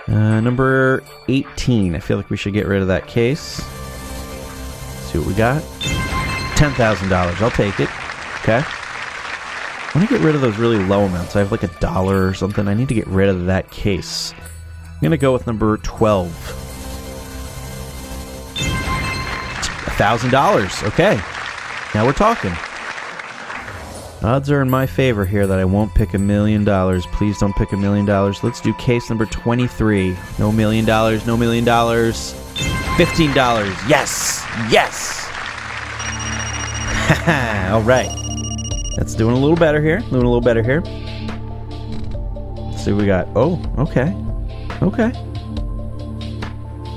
Uh, 0.09 0.41
number 0.41 1.05
18. 1.29 1.95
I 1.95 1.99
feel 1.99 2.17
like 2.17 2.29
we 2.29 2.35
should 2.35 2.51
get 2.51 2.67
rid 2.67 2.81
of 2.81 2.89
that 2.89 3.07
case. 3.07 3.63
See 5.05 5.19
what 5.19 5.25
we 5.25 5.33
got. 5.35 5.61
$10,000. 6.57 7.41
I'll 7.41 7.49
take 7.51 7.79
it. 7.79 7.87
Okay. 8.41 8.61
I 8.61 9.91
want 9.95 10.09
to 10.09 10.13
get 10.13 10.21
rid 10.21 10.35
of 10.35 10.41
those 10.41 10.57
really 10.57 10.83
low 10.83 11.05
amounts. 11.05 11.37
I 11.37 11.39
have 11.39 11.53
like 11.53 11.63
a 11.63 11.79
dollar 11.79 12.27
or 12.27 12.33
something. 12.33 12.67
I 12.67 12.73
need 12.73 12.89
to 12.89 12.93
get 12.93 13.07
rid 13.07 13.29
of 13.29 13.45
that 13.45 13.71
case. 13.71 14.33
I'm 14.83 14.99
going 14.99 15.11
to 15.11 15.17
go 15.17 15.31
with 15.31 15.47
number 15.47 15.77
12. 15.77 16.29
thousand 19.97 20.29
dollars. 20.29 20.83
Okay, 20.83 21.15
now 21.95 22.05
we're 22.05 22.11
talking. 22.11 22.51
Odds 24.27 24.51
are 24.51 24.61
in 24.61 24.69
my 24.69 24.85
favor 24.85 25.25
here 25.25 25.47
that 25.47 25.57
I 25.57 25.63
won't 25.63 25.95
pick 25.95 26.13
a 26.13 26.17
million 26.17 26.65
dollars. 26.65 27.05
Please 27.13 27.37
don't 27.37 27.55
pick 27.55 27.71
a 27.71 27.77
million 27.77 28.05
dollars. 28.05 28.43
Let's 28.43 28.59
do 28.59 28.73
case 28.73 29.09
number 29.09 29.25
23. 29.25 30.17
No 30.37 30.51
million 30.51 30.83
dollars, 30.83 31.25
no 31.25 31.37
million 31.37 31.63
dollars. 31.63 32.33
$15. 32.97 33.33
Yes! 33.87 34.43
Yes! 34.69 35.29
All 37.71 37.83
right. 37.83 38.09
That's 38.97 39.15
doing 39.15 39.33
a 39.33 39.39
little 39.39 39.55
better 39.55 39.81
here. 39.81 39.99
Doing 39.99 40.15
a 40.15 40.17
little 40.17 40.41
better 40.41 40.61
here. 40.61 40.81
Let's 40.81 42.83
see 42.83 42.91
what 42.91 42.99
we 42.99 43.07
got. 43.07 43.29
Oh, 43.33 43.61
okay. 43.77 44.13
Okay. 44.81 45.13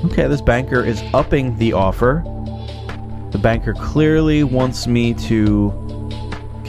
Okay, 0.03 0.27
this 0.27 0.41
banker 0.41 0.83
is 0.83 1.01
upping 1.13 1.57
the 1.57 1.71
offer. 1.71 2.25
The 3.31 3.39
banker 3.41 3.73
clearly 3.73 4.43
wants 4.43 4.85
me 4.85 5.13
to 5.13 5.90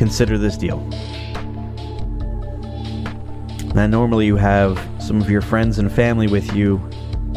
consider 0.02 0.36
this 0.36 0.56
deal. 0.56 0.80
Now, 3.72 3.86
normally 3.86 4.26
you 4.26 4.34
have 4.34 4.84
some 5.00 5.22
of 5.22 5.30
your 5.30 5.42
friends 5.42 5.78
and 5.78 5.92
family 5.92 6.26
with 6.26 6.56
you 6.56 6.78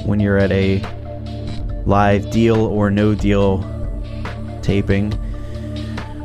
when 0.04 0.20
you're 0.20 0.40
at 0.40 0.52
a 0.52 0.82
live 1.86 2.32
deal 2.32 2.58
or 2.58 2.90
no 2.90 3.14
deal 3.14 3.60
taping 4.64 5.14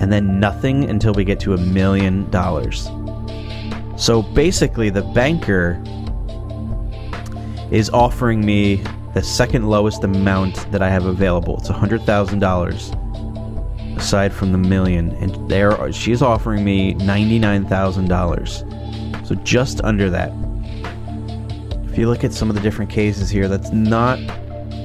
and 0.00 0.12
then 0.12 0.40
nothing 0.40 0.90
until 0.90 1.14
we 1.14 1.24
get 1.24 1.38
to 1.40 1.54
a 1.54 1.58
million 1.58 2.28
dollars. 2.30 2.90
So 3.96 4.22
basically, 4.22 4.90
the 4.90 5.02
banker 5.02 5.82
is 7.70 7.88
offering 7.90 8.44
me 8.44 8.82
the 9.14 9.22
second 9.22 9.68
lowest 9.68 10.04
amount 10.04 10.70
that 10.70 10.82
I 10.82 10.88
have 10.88 11.06
available. 11.06 11.58
It's 11.58 11.68
$100,000 11.68 13.96
aside 13.96 14.32
from 14.32 14.52
the 14.52 14.58
million. 14.58 15.10
And 15.16 15.50
there 15.50 15.92
she's 15.92 16.22
offering 16.22 16.64
me 16.64 16.94
$99,000. 16.94 19.26
So 19.26 19.34
just 19.36 19.80
under 19.82 20.08
that. 20.10 20.32
If 21.90 21.98
you 21.98 22.08
look 22.08 22.24
at 22.24 22.32
some 22.32 22.48
of 22.48 22.54
the 22.54 22.62
different 22.62 22.90
cases 22.90 23.28
here, 23.30 23.48
that's 23.48 23.72
not 23.72 24.18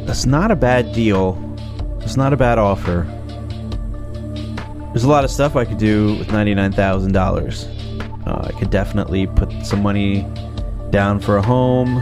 that's 0.05 0.25
not 0.25 0.51
a 0.51 0.55
bad 0.55 0.94
deal. 0.94 1.38
It's 2.01 2.17
not 2.17 2.34
a 2.34 2.38
bad 2.38 2.60
offer. 2.60 3.08
There's 4.88 5.03
a 5.03 5.10
lot 5.10 5.24
of 5.24 5.32
stuff 5.32 5.55
I 5.55 5.65
could 5.65 5.77
do 5.77 6.17
with 6.17 6.29
$99,000. 6.29 8.27
Uh, 8.27 8.48
I 8.48 8.51
could 8.58 8.70
definitely 8.70 9.27
put 9.27 9.51
some 9.65 9.84
money 9.84 10.25
down 10.89 11.20
for 11.20 11.36
a 11.38 11.41
home, 11.41 11.98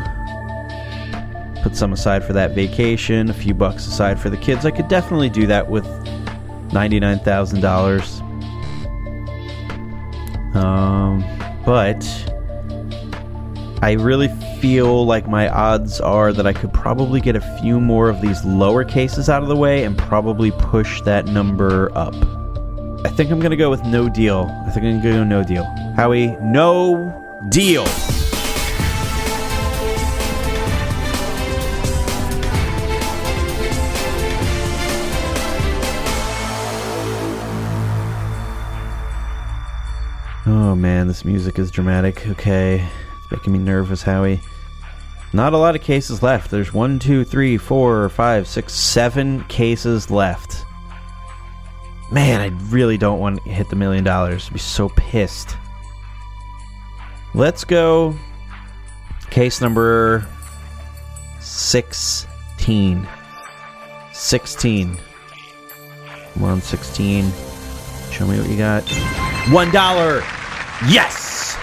put 1.63 1.75
some 1.77 1.93
aside 1.93 2.23
for 2.23 2.33
that 2.33 2.51
vacation, 2.51 3.29
a 3.29 3.33
few 3.33 3.53
bucks 3.53 3.87
aside 3.87 4.19
for 4.19 4.29
the 4.29 4.37
kids. 4.37 4.65
I 4.65 4.71
could 4.71 4.89
definitely 4.89 5.29
do 5.29 5.47
that 5.47 5.69
with 5.69 5.85
$99,000. 6.69 8.21
Um, 10.55 11.23
but 11.65 12.03
I 13.81 13.93
really 13.93 14.27
feel 14.59 15.05
like 15.05 15.27
my 15.27 15.49
odds 15.49 15.99
are 16.01 16.31
that 16.33 16.45
I 16.45 16.53
could 16.53 16.73
probably 16.73 17.21
get 17.21 17.35
a 17.35 17.59
few 17.61 17.79
more 17.79 18.09
of 18.09 18.21
these 18.21 18.43
lower 18.43 18.83
cases 18.83 19.29
out 19.29 19.41
of 19.41 19.49
the 19.49 19.55
way 19.55 19.83
and 19.83 19.97
probably 19.97 20.51
push 20.51 21.01
that 21.01 21.25
number 21.27 21.91
up. 21.97 22.13
I 23.05 23.09
think 23.09 23.31
I'm 23.31 23.39
gonna 23.39 23.55
go 23.55 23.69
with 23.69 23.83
no 23.85 24.09
deal. 24.09 24.49
I 24.65 24.69
think 24.71 24.85
I'm 24.85 25.01
gonna 25.01 25.15
go 25.15 25.23
no 25.23 25.43
deal. 25.43 25.63
Howie, 25.95 26.27
no 26.41 27.11
deal. 27.49 27.85
Man, 40.83 41.07
this 41.07 41.23
music 41.23 41.57
is 41.59 41.71
dramatic. 41.71 42.27
Okay, 42.27 42.85
it's 43.17 43.31
making 43.31 43.53
me 43.53 43.59
nervous, 43.59 44.03
Howie. 44.03 44.41
Not 45.31 45.53
a 45.53 45.57
lot 45.57 45.77
of 45.77 45.81
cases 45.81 46.21
left. 46.21 46.51
There's 46.51 46.73
one, 46.73 46.99
two, 46.99 47.23
three, 47.23 47.57
four, 47.57 48.09
five, 48.09 48.49
six, 48.49 48.73
seven 48.73 49.45
cases 49.45 50.11
left. 50.11 50.65
Man, 52.11 52.41
I 52.41 52.47
really 52.69 52.97
don't 52.97 53.21
want 53.21 53.41
to 53.41 53.49
hit 53.49 53.69
the 53.69 53.77
million 53.77 54.03
dollars. 54.03 54.47
I'd 54.47 54.53
be 54.53 54.59
so 54.59 54.89
pissed. 54.89 55.55
Let's 57.33 57.63
go. 57.63 58.13
Case 59.31 59.61
number 59.61 60.27
16. 61.39 63.07
16. 64.11 64.97
Come 66.33 66.43
on, 66.43 66.61
16. 66.61 67.31
Show 68.11 68.27
me 68.27 68.37
what 68.37 68.49
you 68.49 68.57
got. 68.57 68.83
One 69.49 69.71
dollar. 69.71 70.21
Yes. 70.89 71.55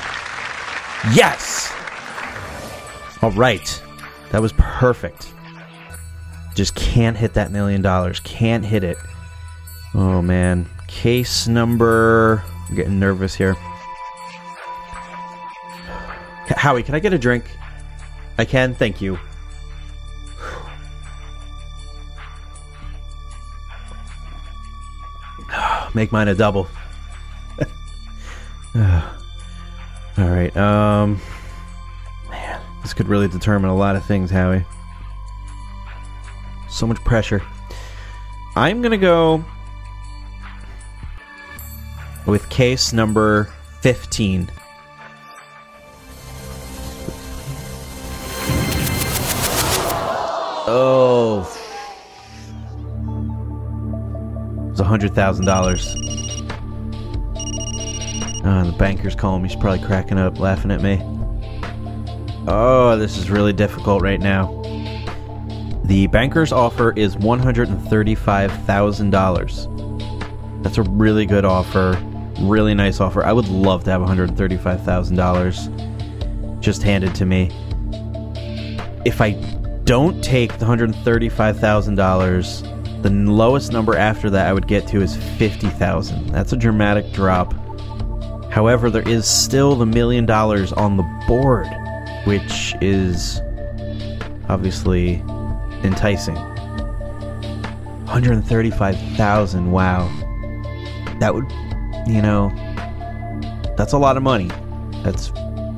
Yes. 1.14 1.72
All 3.22 3.32
right. 3.32 3.82
That 4.30 4.40
was 4.40 4.52
perfect. 4.54 5.32
Just 6.54 6.74
can't 6.74 7.16
hit 7.16 7.34
that 7.34 7.50
million 7.50 7.82
dollars. 7.82 8.20
Can't 8.20 8.64
hit 8.64 8.82
it. 8.82 8.96
Oh 9.94 10.22
man. 10.22 10.68
Case 10.88 11.46
number. 11.48 12.42
I'm 12.68 12.74
getting 12.76 12.98
nervous 12.98 13.34
here. 13.34 13.56
Howie, 16.56 16.82
can 16.82 16.94
I 16.94 16.98
get 16.98 17.12
a 17.12 17.18
drink? 17.18 17.44
I 18.38 18.44
can, 18.44 18.74
thank 18.74 19.00
you. 19.00 19.18
Make 25.94 26.10
mine 26.10 26.28
a 26.28 26.34
double. 26.34 26.68
All 28.76 30.28
right. 30.28 30.56
Um 30.56 31.20
man, 32.28 32.60
this 32.82 32.94
could 32.94 33.08
really 33.08 33.28
determine 33.28 33.70
a 33.70 33.76
lot 33.76 33.96
of 33.96 34.04
things, 34.04 34.30
Howie. 34.30 34.64
So 36.68 36.86
much 36.86 37.02
pressure. 37.04 37.42
I'm 38.56 38.80
to 38.92 38.98
go 38.98 39.44
with 42.26 42.48
case 42.48 42.92
number 42.92 43.48
15. 43.80 44.50
Oh. 50.72 51.40
It's 54.70 54.78
a 54.80 54.84
hundred 54.84 55.14
thousand 55.14 55.46
dollars. 55.46 55.96
Oh, 58.52 58.64
the 58.64 58.76
banker's 58.76 59.14
calling 59.14 59.44
me. 59.44 59.48
She's 59.48 59.60
probably 59.60 59.86
cracking 59.86 60.18
up, 60.18 60.40
laughing 60.40 60.72
at 60.72 60.82
me. 60.82 61.00
Oh, 62.48 62.96
this 62.98 63.16
is 63.16 63.30
really 63.30 63.52
difficult 63.52 64.02
right 64.02 64.18
now. 64.18 64.56
The 65.84 66.08
banker's 66.08 66.50
offer 66.50 66.92
is 66.96 67.16
one 67.16 67.38
hundred 67.38 67.68
and 67.68 67.80
thirty-five 67.88 68.50
thousand 68.64 69.10
dollars. 69.10 69.68
That's 70.62 70.78
a 70.78 70.82
really 70.82 71.26
good 71.26 71.44
offer. 71.44 71.96
Really 72.40 72.74
nice 72.74 73.00
offer. 73.00 73.22
I 73.22 73.32
would 73.32 73.46
love 73.46 73.84
to 73.84 73.92
have 73.92 74.00
one 74.00 74.08
hundred 74.08 74.36
thirty-five 74.36 74.82
thousand 74.82 75.16
dollars 75.16 75.68
just 76.58 76.82
handed 76.82 77.14
to 77.14 77.26
me. 77.26 77.50
If 79.04 79.20
I 79.20 79.32
don't 79.84 80.24
take 80.24 80.58
the 80.58 80.66
hundred 80.66 80.92
thirty-five 80.96 81.60
thousand 81.60 81.94
dollars, 81.94 82.62
the 83.02 83.10
lowest 83.10 83.70
number 83.70 83.96
after 83.96 84.28
that 84.30 84.48
I 84.48 84.52
would 84.52 84.66
get 84.66 84.88
to 84.88 85.00
is 85.02 85.16
fifty 85.38 85.68
thousand. 85.68 86.30
That's 86.30 86.52
a 86.52 86.56
dramatic 86.56 87.12
drop. 87.12 87.54
However, 88.50 88.90
there 88.90 89.08
is 89.08 89.26
still 89.26 89.76
the 89.76 89.86
million 89.86 90.26
dollars 90.26 90.72
on 90.72 90.96
the 90.96 91.04
board, 91.26 91.68
which 92.24 92.74
is 92.80 93.40
obviously 94.48 95.22
enticing. 95.84 96.34
135,000, 98.10 99.70
wow. 99.70 100.08
That 101.20 101.34
would, 101.34 101.50
you 102.06 102.20
know, 102.20 102.50
that's 103.76 103.92
a 103.92 103.98
lot 103.98 104.16
of 104.16 104.22
money. 104.22 104.50
That's 105.04 105.30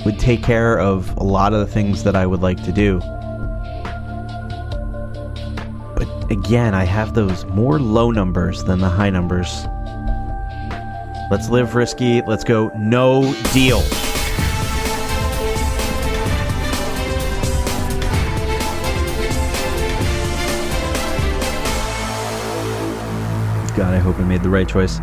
would 0.05 0.19
take 0.19 0.43
care 0.43 0.81
of 0.81 1.17
a 1.17 1.23
lot 1.23 1.53
of 1.53 1.61
the 1.61 1.67
things 1.67 2.03
that 2.05 2.17
I 2.17 2.27
would 2.27 2.41
like 2.41 2.63
to 2.65 2.73
do. 2.73 2.99
But 5.95 6.09
again, 6.31 6.75
I 6.75 6.85
have 6.85 7.15
those 7.15 7.45
more 7.47 7.79
low 7.79 8.11
numbers 8.11 8.65
than 8.65 8.81
the 8.81 8.89
high 8.89 9.11
numbers. 9.11 9.65
Let's 11.33 11.49
live 11.49 11.75
risky. 11.75 12.21
Let's 12.21 12.45
go 12.45 12.71
no 12.77 13.23
deal. 13.55 13.81
God, 23.75 23.95
I 23.95 23.99
hope 23.99 24.19
I 24.19 24.25
made 24.25 24.43
the 24.43 24.51
right 24.51 24.69
choice. 24.69 24.99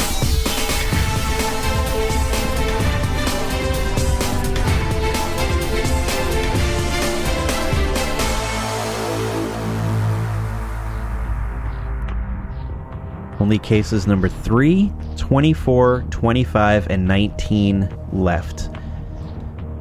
Only 13.38 13.58
cases 13.58 14.06
number 14.06 14.28
3, 14.28 14.90
24, 15.16 16.06
25, 16.10 16.88
and 16.88 17.06
19 17.06 17.88
left. 18.12 18.70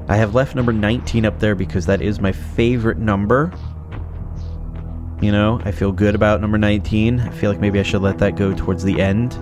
I 0.07 0.17
have 0.17 0.35
left 0.35 0.55
number 0.55 0.71
19 0.71 1.25
up 1.25 1.39
there 1.39 1.55
because 1.55 1.85
that 1.85 2.01
is 2.01 2.19
my 2.19 2.31
favorite 2.31 2.97
number. 2.97 3.51
You 5.21 5.31
know, 5.31 5.61
I 5.63 5.71
feel 5.71 5.91
good 5.91 6.13
about 6.13 6.41
number 6.41 6.57
19. 6.57 7.19
I 7.19 7.29
feel 7.29 7.49
like 7.49 7.59
maybe 7.59 7.79
I 7.79 7.83
should 7.83 8.01
let 8.01 8.17
that 8.19 8.35
go 8.35 8.53
towards 8.53 8.83
the 8.83 8.99
end 8.99 9.37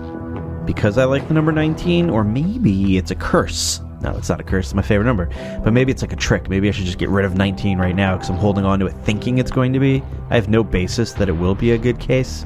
because 0.66 0.98
I 0.98 1.04
like 1.04 1.26
the 1.28 1.34
number 1.34 1.52
19, 1.52 2.10
or 2.10 2.24
maybe 2.24 2.96
it's 2.96 3.10
a 3.10 3.14
curse. 3.14 3.80
No, 4.00 4.16
it's 4.16 4.28
not 4.28 4.40
a 4.40 4.44
curse. 4.44 4.66
It's 4.66 4.74
my 4.74 4.82
favorite 4.82 5.06
number. 5.06 5.30
But 5.64 5.72
maybe 5.72 5.90
it's 5.90 6.02
like 6.02 6.12
a 6.12 6.16
trick. 6.16 6.48
Maybe 6.48 6.68
I 6.68 6.72
should 6.72 6.84
just 6.84 6.98
get 6.98 7.08
rid 7.08 7.24
of 7.24 7.36
19 7.36 7.78
right 7.78 7.96
now 7.96 8.14
because 8.14 8.28
I'm 8.30 8.36
holding 8.36 8.64
on 8.64 8.78
to 8.80 8.86
it 8.86 8.94
thinking 9.02 9.38
it's 9.38 9.50
going 9.50 9.72
to 9.72 9.80
be. 9.80 10.02
I 10.30 10.34
have 10.34 10.48
no 10.48 10.62
basis 10.62 11.12
that 11.14 11.28
it 11.28 11.32
will 11.32 11.54
be 11.54 11.72
a 11.72 11.78
good 11.78 11.98
case. 11.98 12.44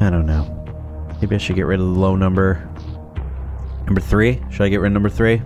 I 0.00 0.10
don't 0.10 0.26
know. 0.26 0.54
Maybe 1.20 1.34
I 1.34 1.38
should 1.38 1.56
get 1.56 1.66
rid 1.66 1.80
of 1.80 1.86
the 1.86 2.00
low 2.00 2.16
number. 2.16 2.68
Number 3.86 4.00
three? 4.00 4.42
Should 4.50 4.62
I 4.62 4.68
get 4.68 4.80
rid 4.80 4.88
of 4.88 4.92
number 4.92 5.08
three? 5.08 5.40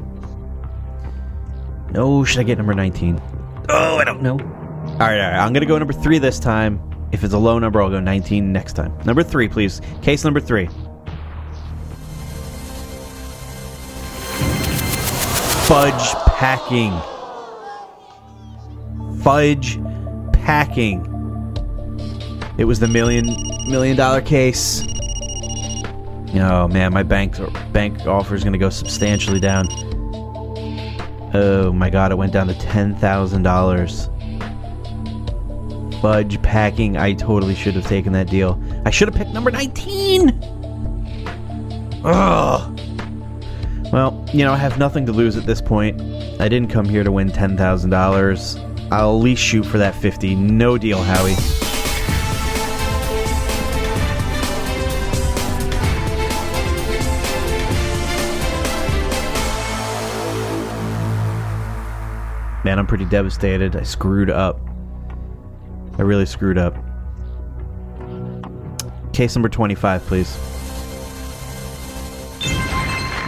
No, 1.93 2.25
should 2.25 2.41
I 2.41 2.43
get 2.43 2.59
number 2.59 2.75
19? 2.75 3.21
Oh, 3.69 3.97
I 3.97 4.05
don't 4.05 4.23
know. 4.23 4.39
All 4.93 5.09
right, 5.09 5.21
all 5.21 5.31
right. 5.31 5.39
I'm 5.39 5.53
going 5.53 5.63
to 5.63 5.67
go 5.67 5.79
number 5.79 5.95
three 5.95 6.19
this 6.19 6.39
time. 6.39 6.81
If 7.13 7.25
it's 7.25 7.35
a 7.35 7.39
low 7.39 7.59
number, 7.59 7.83
I'll 7.83 7.91
go 7.91 7.99
19 7.99 8.53
next 8.53 8.75
time. 8.75 8.97
Number 9.05 9.23
three, 9.23 9.49
please. 9.49 9.81
Case 10.03 10.23
number 10.23 10.39
three. 10.39 10.67
Fudge 15.67 16.13
packing. 16.27 16.93
Fudge 19.23 19.81
packing. 20.33 21.09
It 22.59 22.65
was 22.65 22.79
the 22.79 22.89
million 22.89 23.27
million 23.69 23.97
dollar 23.97 24.21
case. 24.21 24.85
Oh 26.35 26.69
man, 26.69 26.93
my 26.93 27.03
bank 27.03 27.37
bank 27.73 28.07
offer 28.07 28.35
is 28.35 28.45
going 28.45 28.53
to 28.53 28.59
go 28.59 28.69
substantially 28.71 29.41
down. 29.41 29.67
Oh 31.35 31.73
my 31.73 31.89
god, 31.89 32.13
it 32.13 32.17
went 32.17 32.33
down 32.33 32.49
to 32.49 32.55
ten 32.55 32.95
thousand 32.97 33.43
dollars. 33.43 34.11
Fudge 36.03 36.43
packing. 36.43 36.97
I 36.97 37.13
totally 37.13 37.55
should 37.55 37.75
have 37.75 37.87
taken 37.87 38.13
that 38.13 38.27
deal. 38.27 38.61
I 38.85 38.91
should 38.91 39.07
have 39.07 39.15
picked 39.15 39.31
number 39.31 39.53
nineteen. 39.53 40.31
Ugh. 42.05 42.81
Well, 43.93 44.29
you 44.33 44.45
know, 44.45 44.53
I 44.53 44.57
have 44.57 44.79
nothing 44.79 45.07
to 45.07 45.13
lose 45.13 45.37
at 45.37 45.47
this 45.47 45.61
point. 45.61 46.01
I 46.41 46.49
didn't 46.49 46.71
come 46.71 46.87
here 46.87 47.05
to 47.05 47.13
win 47.13 47.31
ten 47.31 47.57
thousand 47.57 47.91
dollars. 47.91 48.57
I'll 48.91 49.17
at 49.17 49.23
least 49.23 49.43
shoot 49.43 49.65
for 49.65 49.79
that 49.79 49.95
fifty. 49.95 50.35
No 50.35 50.77
deal, 50.77 51.01
Howie. 51.01 51.37
Man, 62.65 62.81
I'm 62.81 62.89
pretty 62.89 63.05
devastated. 63.05 63.77
I 63.77 63.85
screwed 63.85 64.31
up. 64.31 64.72
I 66.03 66.05
really 66.05 66.27
screwed 66.27 66.59
up. 66.59 66.75
Case 69.13 69.37
number 69.37 69.49
25, 69.49 70.05
please. 70.07 70.37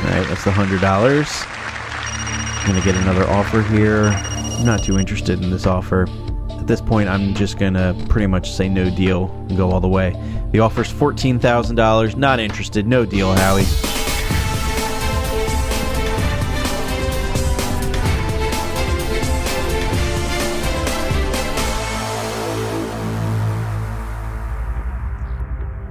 Alright, 0.00 0.26
that's 0.26 0.42
the 0.42 0.50
$100. 0.50 0.82
I'm 0.82 2.66
going 2.66 2.76
to 2.76 2.84
get 2.84 3.00
another 3.00 3.30
offer 3.30 3.62
here. 3.62 4.06
I'm 4.06 4.66
not 4.66 4.82
too 4.82 4.98
interested 4.98 5.40
in 5.40 5.50
this 5.50 5.66
offer. 5.66 6.08
At 6.50 6.66
this 6.66 6.80
point, 6.80 7.08
I'm 7.08 7.32
just 7.34 7.60
going 7.60 7.74
to 7.74 7.94
pretty 8.08 8.26
much 8.26 8.50
say 8.50 8.68
no 8.68 8.90
deal 8.90 9.30
and 9.48 9.56
go 9.56 9.70
all 9.70 9.80
the 9.80 9.86
way. 9.86 10.10
The 10.50 10.58
offer's 10.58 10.92
$14,000. 10.92 12.16
Not 12.16 12.40
interested. 12.40 12.88
No 12.88 13.06
deal, 13.06 13.32
Howie. 13.36 13.93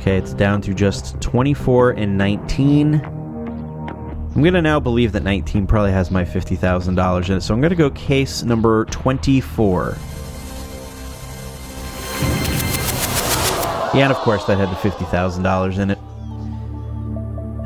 Okay, 0.03 0.17
it's 0.17 0.33
down 0.33 0.59
to 0.63 0.73
just 0.73 1.21
24 1.21 1.91
and 1.91 2.17
19. 2.17 2.95
I'm 2.95 4.33
going 4.33 4.53
to 4.53 4.61
now 4.61 4.77
believe 4.77 5.13
that 5.13 5.23
19 5.23 5.65
probably 5.65 5.93
has 5.93 6.11
my 6.11 6.25
$50,000 6.25 7.29
in 7.29 7.37
it, 7.37 7.41
so 7.41 7.53
I'm 7.53 7.61
going 7.61 7.69
to 7.69 7.75
go 7.77 7.89
case 7.91 8.43
number 8.43 8.83
24. 8.83 9.97
Yeah, 13.93 14.03
and 14.03 14.11
of 14.11 14.17
course 14.17 14.43
that 14.43 14.57
had 14.57 14.67
the 14.67 14.75
$50,000 14.75 15.79
in 15.79 15.91
it. 15.91 15.97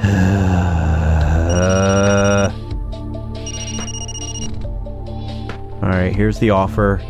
All 5.82 5.90
right, 5.90 6.16
here's 6.16 6.38
the 6.38 6.52
offer. 6.52 7.02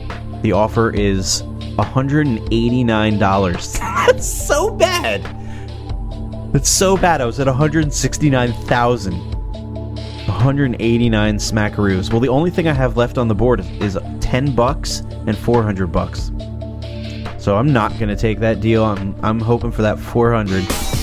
The 0.42 0.54
offer 0.54 0.90
is 0.90 1.42
$189. 1.42 4.32
That's 6.52 6.70
so 6.70 6.98
bad. 6.98 7.22
I 7.22 7.26
was 7.26 7.40
at 7.40 7.48
169,000. 7.48 9.14
189 10.28 11.38
smackaroos. 11.38 12.12
Well, 12.12 12.20
the 12.20 12.28
only 12.28 12.52
thing 12.52 12.68
I 12.68 12.74
have 12.74 12.98
left 12.98 13.18
on 13.18 13.28
the 13.28 13.36
board 13.36 13.62
is, 13.62 13.96
is 13.96 13.98
10 14.22 14.56
bucks 14.56 15.00
and 15.26 15.38
400 15.38 15.88
bucks. 15.88 16.32
So 17.38 17.56
I'm 17.56 17.72
not 17.72 17.92
going 17.98 18.10
to 18.10 18.16
take 18.16 18.40
that 18.40 18.60
deal. 18.60 18.84
I'm 18.84 19.16
I'm 19.24 19.40
hoping 19.40 19.72
for 19.72 19.82
that 19.84 19.98
400. 20.00 20.97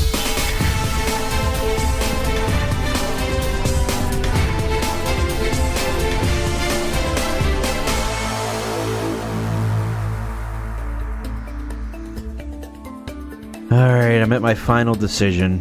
I'm 14.24 14.32
at 14.32 14.40
my 14.40 14.54
final 14.54 14.94
decision. 14.94 15.58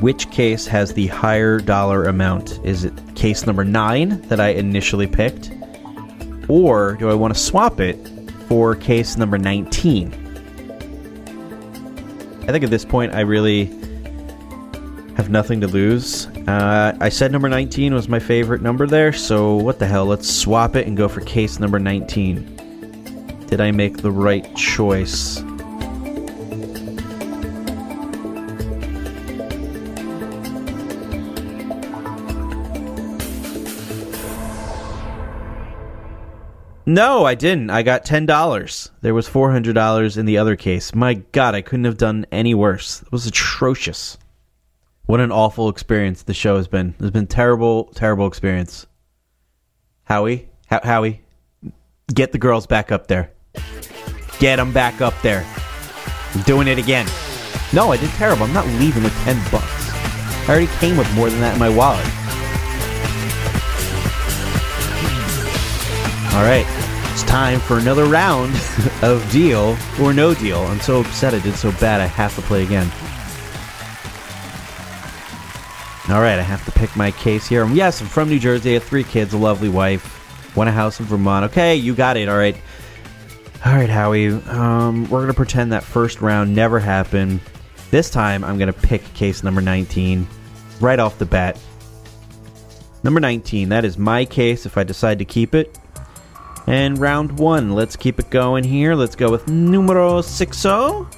Which 0.00 0.30
case 0.30 0.66
has 0.68 0.94
the 0.94 1.08
higher 1.08 1.58
dollar 1.58 2.04
amount? 2.04 2.58
Is 2.64 2.86
it 2.86 2.94
case 3.14 3.44
number 3.44 3.62
9 3.62 4.22
that 4.28 4.40
I 4.40 4.52
initially 4.52 5.06
picked? 5.06 5.50
Or 6.48 6.94
do 6.94 7.10
I 7.10 7.14
want 7.14 7.34
to 7.34 7.38
swap 7.38 7.78
it 7.78 7.98
for 8.48 8.74
case 8.74 9.18
number 9.18 9.36
19? 9.36 10.14
I 12.48 12.52
think 12.52 12.64
at 12.64 12.70
this 12.70 12.86
point 12.86 13.14
I 13.14 13.20
really 13.20 13.66
have 15.14 15.28
nothing 15.28 15.60
to 15.60 15.66
lose 15.66 16.26
Uh, 16.48 16.96
I 17.00 17.10
said 17.10 17.32
number 17.32 17.50
19 17.50 17.92
was 17.92 18.08
my 18.08 18.18
favorite 18.18 18.62
number 18.62 18.86
there, 18.86 19.12
so 19.12 19.56
what 19.56 19.78
the 19.78 19.86
hell? 19.86 20.06
Let's 20.06 20.26
swap 20.26 20.74
it 20.74 20.86
and 20.86 20.96
go 20.96 21.06
for 21.06 21.20
case 21.20 21.60
number 21.60 21.78
19. 21.78 23.44
Did 23.46 23.60
I 23.60 23.72
make 23.72 23.98
the 23.98 24.10
right 24.10 24.56
choice? 24.56 25.44
No, 36.90 37.24
I 37.24 37.36
didn't. 37.36 37.70
I 37.70 37.84
got 37.84 38.04
$10. 38.04 38.90
There 39.00 39.14
was 39.14 39.28
$400 39.28 40.16
in 40.16 40.26
the 40.26 40.38
other 40.38 40.56
case. 40.56 40.92
My 40.92 41.14
god, 41.14 41.54
I 41.54 41.62
couldn't 41.62 41.84
have 41.84 41.96
done 41.96 42.26
any 42.32 42.52
worse. 42.52 43.00
It 43.02 43.12
was 43.12 43.28
atrocious. 43.28 44.18
What 45.06 45.20
an 45.20 45.30
awful 45.30 45.68
experience 45.68 46.24
the 46.24 46.34
show 46.34 46.56
has 46.56 46.66
been. 46.66 46.96
It's 46.98 47.10
been 47.12 47.28
terrible, 47.28 47.84
terrible 47.94 48.26
experience. 48.26 48.88
Howie, 50.02 50.48
Ho- 50.68 50.80
Howie, 50.82 51.20
get 52.12 52.32
the 52.32 52.38
girls 52.38 52.66
back 52.66 52.90
up 52.90 53.06
there. 53.06 53.30
Get 54.40 54.56
them 54.56 54.72
back 54.72 55.00
up 55.00 55.14
there. 55.22 55.46
I'm 56.34 56.42
doing 56.42 56.66
it 56.66 56.78
again. 56.78 57.06
No, 57.72 57.92
I 57.92 57.98
did 57.98 58.10
terrible. 58.14 58.42
I'm 58.46 58.52
not 58.52 58.66
leaving 58.66 59.04
with 59.04 59.14
10 59.22 59.36
bucks. 59.52 59.90
I 59.92 60.46
already 60.48 60.66
came 60.78 60.96
with 60.96 61.14
more 61.14 61.30
than 61.30 61.38
that 61.38 61.52
in 61.52 61.60
my 61.60 61.68
wallet. 61.68 62.04
All 66.32 66.46
right, 66.46 66.64
it's 67.20 67.28
time 67.28 67.60
for 67.60 67.78
another 67.78 68.06
round 68.06 68.54
of 69.02 69.28
Deal 69.30 69.76
or 70.00 70.14
No 70.14 70.32
Deal. 70.32 70.60
I'm 70.60 70.80
so 70.80 71.00
upset 71.00 71.34
I 71.34 71.38
did 71.40 71.54
so 71.54 71.70
bad, 71.72 72.00
I 72.00 72.06
have 72.06 72.34
to 72.36 72.42
play 72.42 72.62
again. 72.62 72.86
All 76.08 76.22
right, 76.22 76.38
I 76.38 76.42
have 76.42 76.64
to 76.64 76.72
pick 76.72 76.96
my 76.96 77.10
case 77.10 77.46
here. 77.46 77.66
Yes, 77.68 78.00
I'm 78.00 78.06
from 78.06 78.30
New 78.30 78.38
Jersey. 78.38 78.70
I 78.70 78.74
have 78.74 78.84
three 78.84 79.04
kids, 79.04 79.34
a 79.34 79.36
lovely 79.36 79.68
wife, 79.68 80.56
want 80.56 80.70
a 80.70 80.72
house 80.72 80.98
in 80.98 81.06
Vermont. 81.06 81.44
Okay, 81.50 81.76
you 81.76 81.94
got 81.94 82.16
it. 82.16 82.28
All 82.28 82.38
right. 82.38 82.56
All 83.66 83.74
right, 83.74 83.90
Howie. 83.90 84.28
Um, 84.28 85.08
we're 85.10 85.20
gonna 85.20 85.34
pretend 85.34 85.72
that 85.72 85.82
first 85.82 86.22
round 86.22 86.54
never 86.54 86.80
happened. 86.80 87.40
This 87.90 88.08
time, 88.08 88.44
I'm 88.44 88.58
gonna 88.58 88.72
pick 88.72 89.02
case 89.12 89.42
number 89.42 89.60
19 89.60 90.26
right 90.80 90.98
off 90.98 91.18
the 91.18 91.26
bat. 91.26 91.58
Number 93.02 93.20
19. 93.20 93.68
That 93.68 93.84
is 93.84 93.98
my 93.98 94.24
case. 94.24 94.64
If 94.64 94.78
I 94.78 94.84
decide 94.84 95.18
to 95.18 95.26
keep 95.26 95.54
it. 95.54 95.79
And 96.66 96.98
round 96.98 97.38
one. 97.38 97.72
Let's 97.72 97.96
keep 97.96 98.18
it 98.18 98.30
going 98.30 98.64
here. 98.64 98.94
Let's 98.94 99.16
go 99.16 99.30
with 99.30 99.48
numero 99.48 100.20
sixo. 100.20 101.10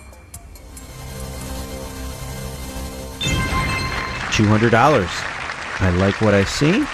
$200. 4.32 5.08
I 5.80 5.90
like 5.98 6.20
what 6.22 6.32
I 6.32 6.44
see. 6.44 6.84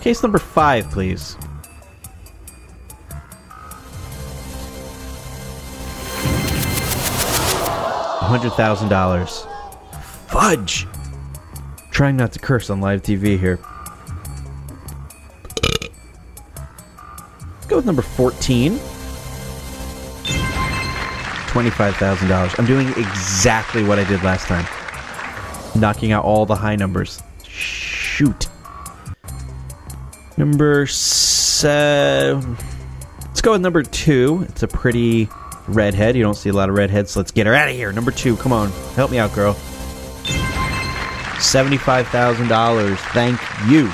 Case 0.00 0.22
number 0.22 0.38
five, 0.38 0.90
please. 0.90 1.36
$100,000. 8.26 9.46
Fudge! 10.28 10.86
Trying 11.90 12.16
not 12.16 12.32
to 12.32 12.38
curse 12.38 12.70
on 12.70 12.80
live 12.80 13.02
TV 13.02 13.38
here. 13.38 13.58
Let's 17.66 17.70
go 17.72 17.76
with 17.78 17.86
number 17.86 18.02
14. 18.02 18.74
$25,000. 21.48 22.58
I'm 22.60 22.64
doing 22.64 22.86
exactly 22.90 23.82
what 23.82 23.98
I 23.98 24.04
did 24.04 24.22
last 24.22 24.46
time 24.46 24.64
knocking 25.74 26.12
out 26.12 26.24
all 26.24 26.46
the 26.46 26.54
high 26.54 26.76
numbers. 26.76 27.20
Shoot. 27.42 28.46
Number 30.36 30.86
seven. 30.86 32.56
Let's 33.24 33.40
go 33.40 33.50
with 33.50 33.62
number 33.62 33.82
two. 33.82 34.46
It's 34.48 34.62
a 34.62 34.68
pretty 34.68 35.28
redhead. 35.66 36.14
You 36.14 36.22
don't 36.22 36.36
see 36.36 36.50
a 36.50 36.52
lot 36.52 36.68
of 36.68 36.76
redheads, 36.76 37.10
so 37.10 37.18
let's 37.18 37.32
get 37.32 37.48
her 37.48 37.54
out 37.54 37.68
of 37.68 37.74
here. 37.74 37.90
Number 37.90 38.12
two, 38.12 38.36
come 38.36 38.52
on. 38.52 38.70
Help 38.94 39.10
me 39.10 39.18
out, 39.18 39.34
girl. 39.34 39.54
$75,000. 41.38 42.96
Thank 43.12 43.40
you. 43.68 43.90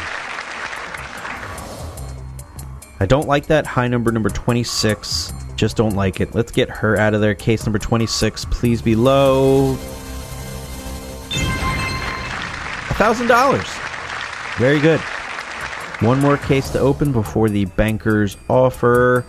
I 3.02 3.06
don't 3.06 3.26
like 3.26 3.46
that 3.48 3.66
high 3.66 3.88
number, 3.88 4.12
number 4.12 4.28
26. 4.28 5.32
Just 5.56 5.76
don't 5.76 5.96
like 5.96 6.20
it. 6.20 6.36
Let's 6.36 6.52
get 6.52 6.70
her 6.70 6.96
out 6.96 7.14
of 7.14 7.20
there. 7.20 7.34
Case 7.34 7.66
number 7.66 7.80
26, 7.80 8.44
please 8.44 8.80
be 8.80 8.94
low. 8.94 9.74
thousand 12.94 13.26
dollars. 13.26 13.66
Very 14.56 14.78
good. 14.78 15.00
One 15.98 16.20
more 16.20 16.36
case 16.36 16.70
to 16.70 16.78
open 16.78 17.10
before 17.10 17.48
the 17.48 17.64
banker's 17.64 18.36
offer. 18.48 19.26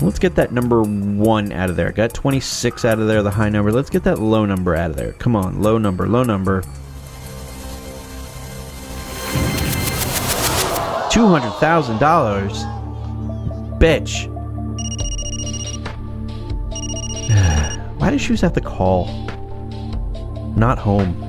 Let's 0.00 0.18
get 0.18 0.34
that 0.34 0.50
number 0.50 0.82
one 0.82 1.52
out 1.52 1.70
of 1.70 1.76
there. 1.76 1.92
Got 1.92 2.12
26 2.12 2.84
out 2.84 2.98
of 2.98 3.06
there, 3.06 3.22
the 3.22 3.30
high 3.30 3.50
number. 3.50 3.70
Let's 3.70 3.88
get 3.88 4.02
that 4.02 4.18
low 4.18 4.44
number 4.46 4.74
out 4.74 4.90
of 4.90 4.96
there. 4.96 5.12
Come 5.12 5.36
on, 5.36 5.62
low 5.62 5.78
number, 5.78 6.08
low 6.08 6.24
number. 6.24 6.62
$200,000? 11.12 12.75
Bitch. 13.78 14.26
Why 17.98 18.10
does 18.10 18.20
shoes 18.20 18.40
have 18.40 18.52
to 18.54 18.60
call? 18.60 19.06
Not 20.56 20.78
home. 20.78 21.22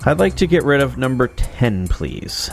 I'd 0.05 0.17
like 0.19 0.35
to 0.37 0.47
get 0.47 0.63
rid 0.63 0.81
of 0.81 0.97
number 0.97 1.27
10, 1.27 1.87
please. 1.87 2.49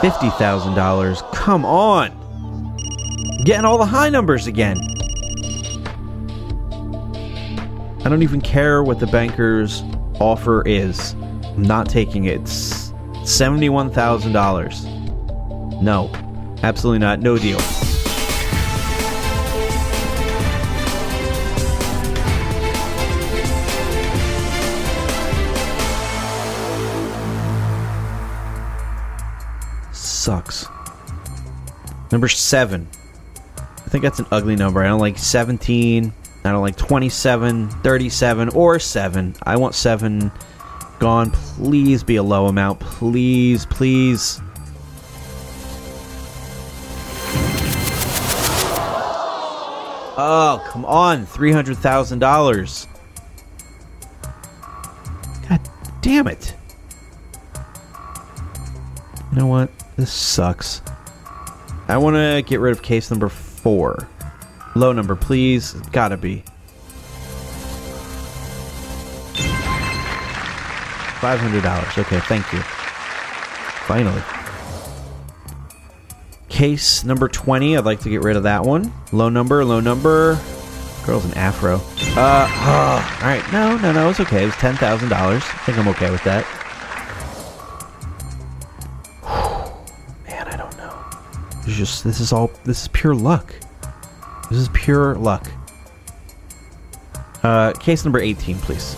$50,000. 0.00 1.32
Come 1.32 1.64
on! 1.64 2.10
Getting 3.44 3.64
all 3.64 3.78
the 3.78 3.86
high 3.86 4.10
numbers 4.10 4.46
again. 4.46 4.76
I 8.04 8.08
don't 8.08 8.22
even 8.22 8.40
care 8.40 8.82
what 8.82 8.98
the 9.00 9.06
banker's 9.06 9.82
offer 10.20 10.62
is. 10.66 11.14
I'm 11.42 11.62
not 11.62 11.88
taking 11.88 12.24
it. 12.24 12.40
It's 12.42 12.92
$71,000. 13.22 15.82
No. 15.82 16.10
Absolutely 16.62 17.00
not. 17.00 17.20
No 17.20 17.36
deal. 17.36 17.58
Sucks. 30.26 30.66
Number 32.10 32.26
seven. 32.26 32.88
I 33.56 33.88
think 33.90 34.02
that's 34.02 34.18
an 34.18 34.26
ugly 34.32 34.56
number. 34.56 34.82
I 34.82 34.88
don't 34.88 34.98
like 34.98 35.18
17. 35.18 36.12
I 36.44 36.50
don't 36.50 36.62
like 36.62 36.74
27, 36.74 37.68
37, 37.68 38.48
or 38.48 38.80
7. 38.80 39.36
I 39.44 39.56
want 39.56 39.76
7 39.76 40.32
gone. 40.98 41.30
Please 41.30 42.02
be 42.02 42.16
a 42.16 42.24
low 42.24 42.48
amount. 42.48 42.80
Please, 42.80 43.66
please. 43.66 44.40
Oh, 50.18 50.60
come 50.70 50.84
on. 50.86 51.24
$300,000. 51.24 52.86
God 55.48 55.70
damn 56.02 56.26
it. 56.26 56.52
You 59.30 59.38
know 59.38 59.46
what? 59.46 59.70
This 59.96 60.12
sucks. 60.12 60.82
I 61.88 61.96
want 61.96 62.16
to 62.16 62.42
get 62.46 62.60
rid 62.60 62.72
of 62.72 62.82
case 62.82 63.10
number 63.10 63.28
four. 63.28 64.08
Low 64.74 64.92
number, 64.92 65.16
please. 65.16 65.72
Gotta 65.92 66.16
be. 66.16 66.44
$500. 71.20 71.98
Okay, 71.98 72.20
thank 72.20 72.52
you. 72.52 72.60
Finally. 73.86 74.22
Case 76.48 77.04
number 77.04 77.28
20. 77.28 77.76
I'd 77.76 77.84
like 77.84 78.00
to 78.00 78.10
get 78.10 78.22
rid 78.22 78.36
of 78.36 78.42
that 78.42 78.64
one. 78.64 78.92
Low 79.12 79.28
number, 79.30 79.64
low 79.64 79.80
number. 79.80 80.38
Girl's 81.06 81.24
an 81.24 81.34
afro. 81.34 81.80
Uh, 82.16 82.48
all 83.22 83.28
right. 83.28 83.42
No, 83.52 83.78
no, 83.78 83.92
no. 83.92 84.10
It's 84.10 84.20
okay. 84.20 84.42
It 84.42 84.46
was 84.46 84.54
$10,000. 84.54 85.12
I 85.12 85.38
think 85.40 85.78
I'm 85.78 85.88
okay 85.88 86.10
with 86.10 86.22
that. 86.24 86.44
Just, 91.66 92.04
this 92.04 92.20
is 92.20 92.32
all, 92.32 92.50
this 92.64 92.82
is 92.82 92.88
pure 92.88 93.14
luck. 93.14 93.54
This 94.50 94.58
is 94.58 94.68
pure 94.72 95.16
luck. 95.16 95.50
Uh, 97.42 97.72
case 97.72 98.04
number 98.04 98.20
18, 98.20 98.58
please. 98.58 98.94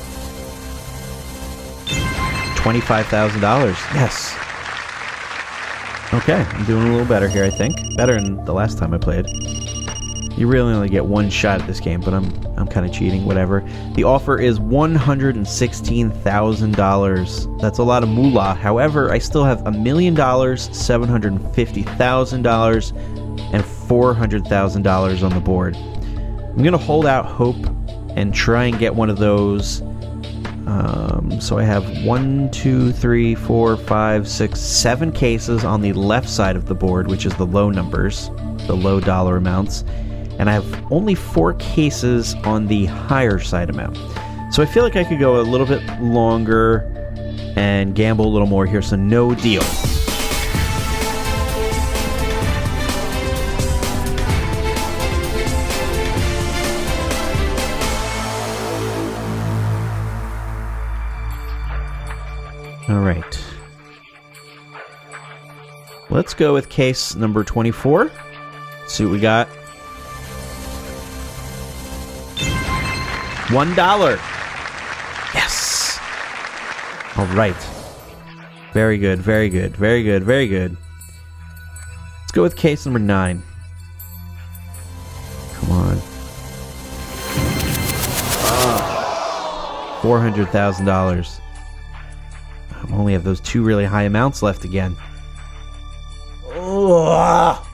$25,000. 2.57 3.95
Yes. 3.95 4.35
Okay, 6.15 6.41
I'm 6.41 6.65
doing 6.65 6.89
a 6.89 6.91
little 6.91 7.07
better 7.07 7.29
here, 7.29 7.45
I 7.45 7.51
think. 7.51 7.75
Better 7.97 8.15
than 8.15 8.45
the 8.45 8.53
last 8.55 8.79
time 8.79 8.95
I 8.95 8.99
played. 8.99 9.27
You 10.39 10.47
really 10.47 10.73
only 10.73 10.89
get 10.89 11.05
one 11.05 11.29
shot 11.31 11.61
at 11.61 11.67
this 11.67 11.81
game, 11.81 12.01
but 12.01 12.15
I'm 12.15 12.33
I'm 12.57 12.69
kind 12.69 12.87
of 12.87 12.93
cheating, 12.93 13.25
whatever. 13.25 13.69
The 13.95 14.05
offer 14.05 14.39
is 14.39 14.61
$116,000. 14.61 17.61
That's 17.61 17.79
a 17.79 17.83
lot 17.83 18.05
of 18.05 18.09
moolah. 18.09 18.55
However, 18.55 19.11
I 19.11 19.19
still 19.19 19.45
have 19.45 19.67
a 19.67 19.73
million 19.73 20.15
dollars, 20.15 20.69
$750,000, 20.71 22.93
and 23.53 23.65
$400,000 23.65 25.23
on 25.23 25.35
the 25.35 25.41
board. 25.41 25.77
I'm 25.77 26.59
going 26.59 26.73
to 26.73 26.79
hold 26.79 27.07
out 27.07 27.27
hope 27.27 27.57
and 28.17 28.35
try 28.35 28.65
and 28.65 28.79
get 28.79 28.95
one 28.95 29.11
of 29.11 29.19
those 29.19 29.83
um, 30.69 31.41
so 31.41 31.57
I 31.57 31.63
have 31.63 32.05
one, 32.05 32.51
two, 32.51 32.93
three, 32.93 33.35
four, 33.35 33.79
five, 33.79 34.29
six, 34.29 34.61
seven 34.61 35.13
cases 35.13 35.65
on 35.65 35.81
the 35.81 35.95
left 35.95 36.29
side 36.29 36.57
of 36.57 36.67
the 36.67 36.75
board, 36.75 37.09
which 37.09 37.25
is 37.25 37.35
the 37.37 37.47
low 37.47 37.71
numbers, 37.71 38.29
the 38.67 38.77
low 38.77 39.01
dollar 39.01 39.39
amounts, 39.39 39.83
and 40.39 40.49
I 40.49 40.53
have 40.53 40.93
only 40.93 41.15
four 41.15 41.55
cases 41.55 42.35
on 42.45 42.67
the 42.67 42.87
higher 42.87 43.39
side 43.39 43.71
amount. 43.71 43.97
So 44.53 44.63
I 44.63 44.67
feel 44.67 44.83
like 44.83 44.97
I 44.97 45.05
could 45.05 45.19
go 45.19 45.41
a 45.41 45.43
little 45.43 45.67
bit 45.67 45.83
longer 46.01 46.95
and 47.57 47.95
gamble 47.95 48.27
a 48.27 48.29
little 48.33 48.47
more 48.47 48.65
here. 48.65 48.81
So 48.81 48.97
no 48.97 49.35
deal. 49.35 49.63
All 62.89 63.01
right. 63.01 63.45
Let's 66.09 66.33
go 66.33 66.55
with 66.55 66.71
case 66.71 67.15
number 67.15 67.45
24. 67.45 68.05
Let's 68.05 68.95
see 68.95 69.05
what 69.05 69.13
we 69.13 69.21
got. 69.21 69.47
One 73.51 73.75
dollar. 73.75 74.19
Yes. 75.35 75.99
All 77.17 77.27
right. 77.29 77.57
Very 78.75 78.99
good. 78.99 79.21
Very 79.21 79.49
good. 79.49 79.75
Very 79.75 80.03
good. 80.03 80.23
Very 80.23 80.47
good. 80.47 80.77
Let's 82.21 82.33
go 82.33 82.43
with 82.43 82.57
case 82.57 82.85
number 82.85 82.99
nine. 82.99 83.43
Come 85.55 85.71
on. 85.73 85.97
Four 90.03 90.21
hundred 90.21 90.49
thousand 90.51 90.85
dollars. 90.85 91.41
I 92.71 92.93
only 92.93 93.15
have 93.15 93.25
those 93.25 93.41
two 93.41 93.65
really 93.65 93.87
high 93.87 94.05
amounts 94.05 94.43
left 94.43 94.65
again. 94.65 94.95
Ugh. 96.55 97.65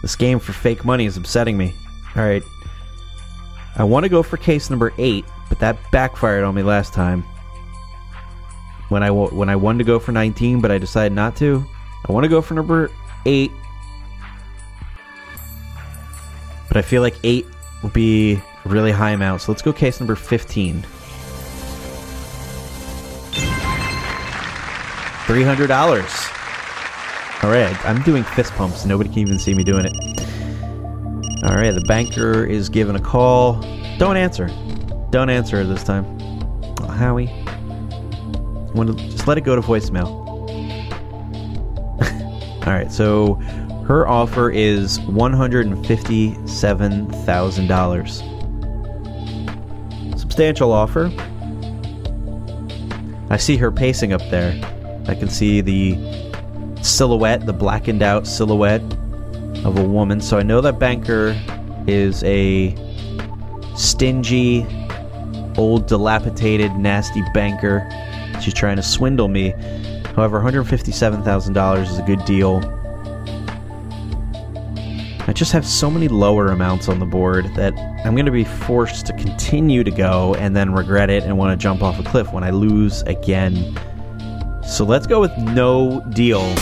This 0.00 0.14
game 0.14 0.38
for 0.38 0.52
fake 0.52 0.84
money 0.84 1.06
is 1.06 1.16
upsetting 1.16 1.56
me. 1.58 1.74
Alright. 2.16 2.44
I 3.76 3.84
want 3.84 4.04
to 4.04 4.08
go 4.08 4.22
for 4.22 4.36
case 4.36 4.70
number 4.70 4.92
8, 4.98 5.24
but 5.48 5.58
that 5.58 5.78
backfired 5.90 6.44
on 6.44 6.54
me 6.54 6.62
last 6.62 6.92
time. 6.92 7.22
When 8.88 9.02
I, 9.02 9.10
when 9.10 9.48
I 9.48 9.56
wanted 9.56 9.78
to 9.78 9.84
go 9.84 9.98
for 9.98 10.12
19, 10.12 10.60
but 10.60 10.70
I 10.70 10.78
decided 10.78 11.12
not 11.12 11.36
to. 11.36 11.64
I 12.08 12.12
want 12.12 12.24
to 12.24 12.28
go 12.28 12.40
for 12.40 12.54
number 12.54 12.90
8. 13.26 13.50
But 16.68 16.76
I 16.76 16.82
feel 16.82 17.02
like 17.02 17.16
8 17.24 17.46
will 17.82 17.90
be 17.90 18.34
a 18.34 18.68
really 18.68 18.92
high 18.92 19.10
amount. 19.10 19.42
So 19.42 19.52
let's 19.52 19.62
go 19.62 19.72
case 19.72 20.00
number 20.00 20.14
15. 20.14 20.84
Three 25.26 25.42
hundred 25.42 25.68
dollars. 25.68 26.12
All 27.42 27.50
right, 27.50 27.74
I'm 27.86 28.02
doing 28.02 28.24
fist 28.24 28.52
pumps. 28.52 28.84
Nobody 28.84 29.08
can 29.08 29.20
even 29.20 29.38
see 29.38 29.54
me 29.54 29.64
doing 29.64 29.86
it. 29.86 29.94
All 31.44 31.54
right, 31.54 31.72
the 31.72 31.82
banker 31.82 32.46
is 32.46 32.70
giving 32.70 32.96
a 32.96 33.00
call. 33.00 33.60
Don't 33.98 34.16
answer. 34.16 34.48
Don't 35.10 35.28
answer 35.28 35.62
this 35.64 35.84
time. 35.84 36.06
Oh, 36.80 36.86
Howie, 36.86 37.26
to- 38.74 38.94
just 38.94 39.28
let 39.28 39.36
it 39.36 39.42
go 39.42 39.54
to 39.54 39.60
voicemail. 39.60 40.06
All 42.66 42.72
right, 42.72 42.90
so 42.90 43.34
her 43.86 44.08
offer 44.08 44.50
is 44.50 44.98
one 45.00 45.34
hundred 45.34 45.66
and 45.66 45.86
fifty-seven 45.86 47.10
thousand 47.26 47.66
dollars. 47.66 48.22
Substantial 50.18 50.72
offer. 50.72 51.12
I 53.28 53.36
see 53.36 53.58
her 53.58 53.70
pacing 53.70 54.14
up 54.14 54.22
there. 54.30 54.58
I 55.08 55.14
can 55.14 55.28
see 55.28 55.60
the 55.60 55.98
silhouette, 56.82 57.44
the 57.44 57.52
blackened 57.52 58.02
out 58.02 58.26
silhouette 58.26 58.80
of 59.64 59.78
a 59.78 59.84
woman. 59.84 60.20
So 60.20 60.38
I 60.38 60.42
know 60.42 60.60
that 60.60 60.78
banker 60.78 61.40
is 61.86 62.22
a 62.24 62.74
stingy, 63.76 64.66
old, 65.56 65.86
dilapidated, 65.86 66.72
nasty 66.76 67.22
banker. 67.32 67.88
She's 68.40 68.54
trying 68.54 68.76
to 68.76 68.82
swindle 68.82 69.28
me. 69.28 69.50
However, 70.16 70.40
$157,000 70.40 71.82
is 71.82 71.98
a 71.98 72.02
good 72.02 72.24
deal. 72.24 72.62
I 75.26 75.32
just 75.32 75.52
have 75.52 75.66
so 75.66 75.90
many 75.90 76.06
lower 76.06 76.48
amounts 76.48 76.88
on 76.88 76.98
the 76.98 77.06
board 77.06 77.46
that 77.54 77.72
I'm 78.04 78.14
going 78.14 78.26
to 78.26 78.32
be 78.32 78.44
forced 78.44 79.06
to 79.06 79.14
continue 79.14 79.82
to 79.82 79.90
go 79.90 80.34
and 80.34 80.54
then 80.54 80.74
regret 80.74 81.08
it 81.08 81.22
and 81.22 81.38
want 81.38 81.58
to 81.58 81.62
jump 81.62 81.82
off 81.82 81.98
a 81.98 82.02
cliff 82.02 82.30
when 82.32 82.44
I 82.44 82.50
lose 82.50 83.00
again. 83.02 83.78
So 84.62 84.84
let's 84.84 85.06
go 85.06 85.20
with 85.20 85.36
no 85.38 86.02
deal. 86.10 86.54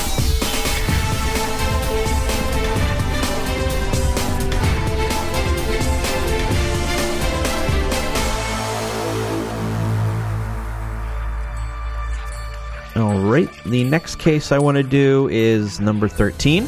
Right, 13.32 13.48
the 13.64 13.82
next 13.84 14.16
case 14.16 14.52
I 14.52 14.58
want 14.58 14.76
to 14.76 14.82
do 14.82 15.26
is 15.32 15.80
number 15.80 16.06
13. 16.06 16.64
I 16.64 16.66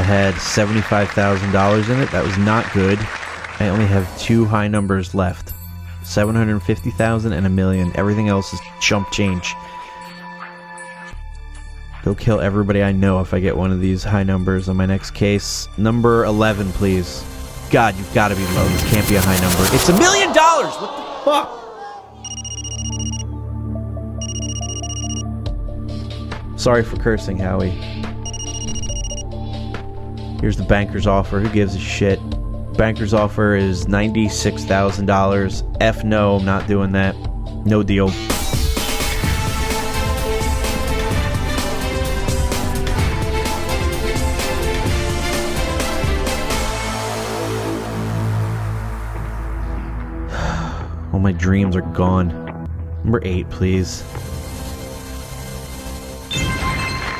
had 0.00 0.34
$75,000 0.34 1.90
in 1.90 2.00
it. 2.00 2.08
That 2.12 2.24
was 2.24 2.38
not 2.38 2.72
good. 2.72 3.00
I 3.58 3.66
only 3.68 3.86
have 3.86 4.06
two 4.16 4.44
high 4.44 4.68
numbers 4.68 5.12
left. 5.12 5.54
750,000 6.04 7.32
and 7.32 7.44
a 7.44 7.48
million. 7.48 7.90
Everything 7.96 8.28
else 8.28 8.52
is 8.52 8.60
chump 8.80 9.10
change. 9.10 9.56
Go 12.04 12.14
kill 12.14 12.40
everybody 12.40 12.84
I 12.84 12.92
know 12.92 13.18
if 13.18 13.34
I 13.34 13.40
get 13.40 13.56
one 13.56 13.72
of 13.72 13.80
these 13.80 14.04
high 14.04 14.22
numbers 14.22 14.68
on 14.68 14.76
my 14.76 14.86
next 14.86 15.10
case. 15.10 15.66
Number 15.76 16.26
11, 16.26 16.70
please. 16.74 17.24
God, 17.72 17.96
you've 17.96 18.14
got 18.14 18.28
to 18.28 18.36
be 18.36 18.46
low. 18.54 18.68
This 18.68 18.88
can't 18.92 19.08
be 19.08 19.16
a 19.16 19.20
high 19.20 19.40
number. 19.40 19.64
It's 19.74 19.88
a 19.88 19.98
million 19.98 20.32
dollars! 20.32 20.74
What 20.76 21.24
the 21.24 21.24
fuck? 21.24 21.61
Sorry 26.62 26.84
for 26.84 26.96
cursing, 26.96 27.40
Howie. 27.40 27.70
Here's 30.40 30.56
the 30.56 30.62
banker's 30.62 31.08
offer. 31.08 31.40
Who 31.40 31.48
gives 31.48 31.74
a 31.74 31.80
shit? 31.80 32.20
Banker's 32.76 33.12
offer 33.12 33.56
is 33.56 33.86
$96,000. 33.86 35.76
F 35.80 36.04
no, 36.04 36.36
I'm 36.36 36.44
not 36.44 36.68
doing 36.68 36.92
that. 36.92 37.16
No 37.66 37.82
deal. 37.82 38.06
All 51.12 51.18
my 51.18 51.32
dreams 51.32 51.74
are 51.74 51.80
gone. 51.80 52.28
Number 53.02 53.20
eight, 53.24 53.50
please. 53.50 54.04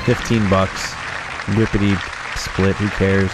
15 0.02 0.50
bucks. 0.50 0.92
Whippity 1.54 1.96
split, 2.36 2.76
who 2.76 2.88
cares? 2.90 3.30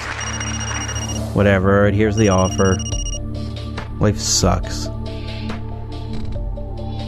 Whatever, 1.34 1.90
here's 1.90 2.16
the 2.16 2.28
offer. 2.28 2.76
Life 4.00 4.18
sucks. 4.18 4.86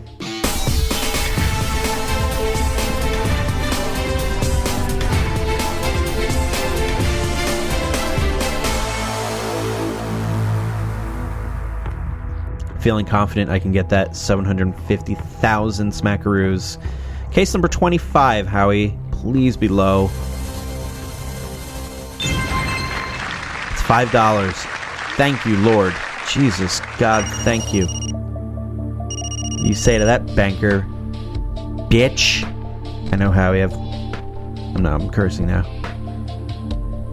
Feeling 12.81 13.05
confident 13.05 13.51
I 13.51 13.59
can 13.59 13.71
get 13.71 13.89
that 13.89 14.15
750,000 14.15 15.91
smackaroos. 15.91 16.79
Case 17.31 17.53
number 17.53 17.67
25, 17.67 18.47
Howie. 18.47 18.97
Please 19.11 19.55
be 19.55 19.67
low. 19.67 20.05
It's 23.69 23.83
$5. 23.83 24.53
Thank 25.15 25.45
you, 25.45 25.57
Lord. 25.57 25.93
Jesus, 26.27 26.81
God, 26.97 27.23
thank 27.43 27.71
you. 27.73 27.87
You 29.61 29.75
say 29.75 29.99
to 29.99 30.05
that 30.05 30.35
banker, 30.35 30.81
bitch. 31.91 32.43
I 33.13 33.17
know 33.17 33.29
Howie. 33.29 33.61
I've. 33.61 33.73
I'm 33.73 34.81
not. 34.81 35.01
I'm 35.01 35.11
cursing 35.11 35.45
now. 35.45 35.61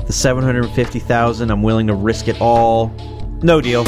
the 0.06 0.14
750,000. 0.14 1.50
I'm 1.50 1.64
willing 1.64 1.88
to 1.88 1.94
risk 1.94 2.28
it 2.28 2.40
all. 2.42 2.88
No 3.42 3.62
deal. 3.62 3.86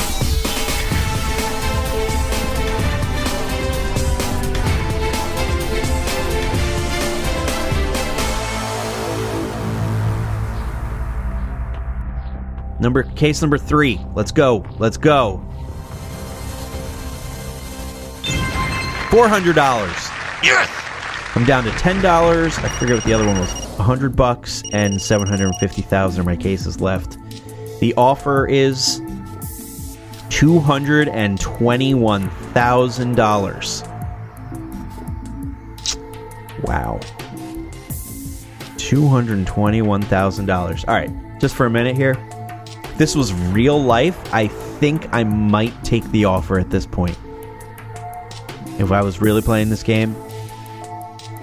Number 12.80 13.04
case 13.04 13.42
number 13.42 13.58
3. 13.58 14.00
Let's 14.14 14.32
go. 14.32 14.66
Let's 14.78 14.98
go. 14.98 15.44
$400. 19.10 19.56
Yes! 20.44 20.70
I'm 21.36 21.46
down 21.46 21.64
to 21.64 21.72
ten 21.72 22.02
dollars. 22.02 22.58
I 22.58 22.70
forget 22.70 22.96
what 22.96 23.04
the 23.06 23.14
other 23.14 23.26
one 23.26 23.40
was. 23.40 23.65
Hundred 23.78 24.16
bucks 24.16 24.64
and 24.74 25.02
seven 25.02 25.28
hundred 25.28 25.48
and 25.48 25.58
fifty 25.58 25.82
thousand 25.82 26.22
of 26.22 26.26
my 26.26 26.36
cases 26.36 26.82
left. 26.82 27.18
The 27.80 27.94
offer 27.96 28.48
is 28.48 29.02
two 30.30 30.60
hundred 30.60 31.08
and 31.10 31.40
twenty-one 31.40 32.30
thousand 32.30 33.16
dollars. 33.16 33.84
Wow. 36.64 37.00
Two 38.78 39.08
hundred 39.08 39.38
and 39.38 39.48
twenty-one 39.48 40.02
thousand 40.04 40.46
dollars. 40.46 40.86
All 40.86 40.94
right, 40.96 41.12
just 41.40 41.56
for 41.56 41.66
a 41.66 41.70
minute 41.70 41.96
here. 41.96 42.16
This 42.98 43.16
was 43.16 43.34
real 43.34 43.82
life, 43.82 44.18
I 44.34 44.48
think 44.48 45.14
I 45.14 45.26
might 45.26 45.84
take 45.84 46.04
the 46.12 46.26
offer 46.26 46.60
at 46.60 46.70
this 46.70 46.86
point. 46.86 47.18
If 48.80 48.92
I 48.92 49.02
was 49.02 49.22
really 49.22 49.42
playing 49.42 49.70
this 49.70 49.84
game, 49.84 50.16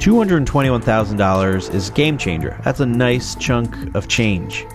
$221,000 0.03 1.73
is 1.73 1.91
game 1.91 2.19
changer. 2.19 2.61
That's 2.65 2.81
a 2.81 2.87
nice 2.87 3.37
chunk 3.37 3.95
of 3.95 4.09
change. 4.09 4.67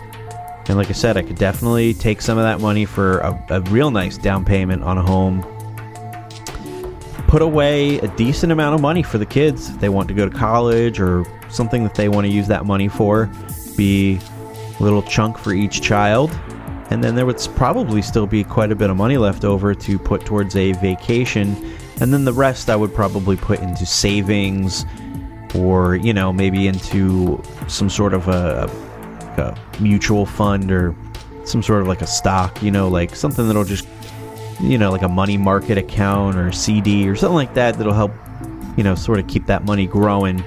And 0.69 0.77
like 0.77 0.87
I 0.87 0.93
said, 0.93 1.17
I 1.17 1.21
could 1.21 1.35
definitely 1.35 1.93
take 1.93 2.21
some 2.21 2.37
of 2.37 2.45
that 2.45 2.61
money 2.61 2.85
for 2.85 3.17
a, 3.17 3.45
a 3.49 3.61
real 3.63 3.91
nice 3.91 4.17
down 4.17 4.45
payment 4.45 4.83
on 4.83 4.97
a 4.97 5.01
home. 5.01 5.41
Put 7.27 7.41
away 7.41 7.99
a 7.99 8.07
decent 8.15 8.53
amount 8.53 8.75
of 8.75 8.81
money 8.81 9.03
for 9.03 9.17
the 9.17 9.25
kids 9.25 9.67
if 9.69 9.81
they 9.81 9.89
want 9.89 10.07
to 10.07 10.13
go 10.13 10.29
to 10.29 10.33
college 10.33 10.97
or 10.97 11.25
something 11.49 11.83
that 11.83 11.93
they 11.93 12.07
want 12.07 12.25
to 12.25 12.31
use 12.31 12.47
that 12.47 12.65
money 12.65 12.87
for. 12.87 13.29
Be 13.75 14.21
a 14.79 14.81
little 14.81 15.01
chunk 15.01 15.37
for 15.37 15.51
each 15.51 15.81
child. 15.81 16.31
And 16.89 17.03
then 17.03 17.15
there 17.15 17.25
would 17.25 17.45
probably 17.53 18.01
still 18.01 18.27
be 18.27 18.45
quite 18.45 18.71
a 18.71 18.75
bit 18.77 18.89
of 18.89 18.95
money 18.95 19.17
left 19.17 19.43
over 19.43 19.75
to 19.75 19.99
put 19.99 20.25
towards 20.25 20.55
a 20.55 20.71
vacation. 20.71 21.75
And 21.99 22.13
then 22.13 22.23
the 22.23 22.31
rest 22.31 22.69
I 22.69 22.77
would 22.77 22.95
probably 22.95 23.35
put 23.35 23.59
into 23.59 23.85
savings 23.85 24.85
or 25.55 25.95
you 25.95 26.13
know 26.13 26.31
maybe 26.31 26.67
into 26.67 27.41
some 27.67 27.89
sort 27.89 28.13
of 28.13 28.27
a, 28.27 28.69
a, 29.37 29.81
mutual 29.81 30.25
fund 30.25 30.71
or 30.71 30.95
some 31.45 31.61
sort 31.61 31.81
of 31.81 31.87
like 31.87 32.01
a 32.01 32.07
stock 32.07 32.61
you 32.61 32.71
know 32.71 32.87
like 32.87 33.15
something 33.15 33.47
that'll 33.47 33.63
just 33.63 33.87
you 34.59 34.77
know 34.77 34.91
like 34.91 35.03
a 35.03 35.07
money 35.07 35.37
market 35.37 35.77
account 35.77 36.35
or 36.35 36.51
cd 36.51 37.07
or 37.07 37.15
something 37.15 37.35
like 37.35 37.53
that 37.53 37.77
that'll 37.77 37.93
help 37.93 38.11
you 38.75 38.83
know 38.83 38.95
sort 38.95 39.19
of 39.19 39.27
keep 39.27 39.45
that 39.45 39.63
money 39.65 39.85
growing 39.85 40.43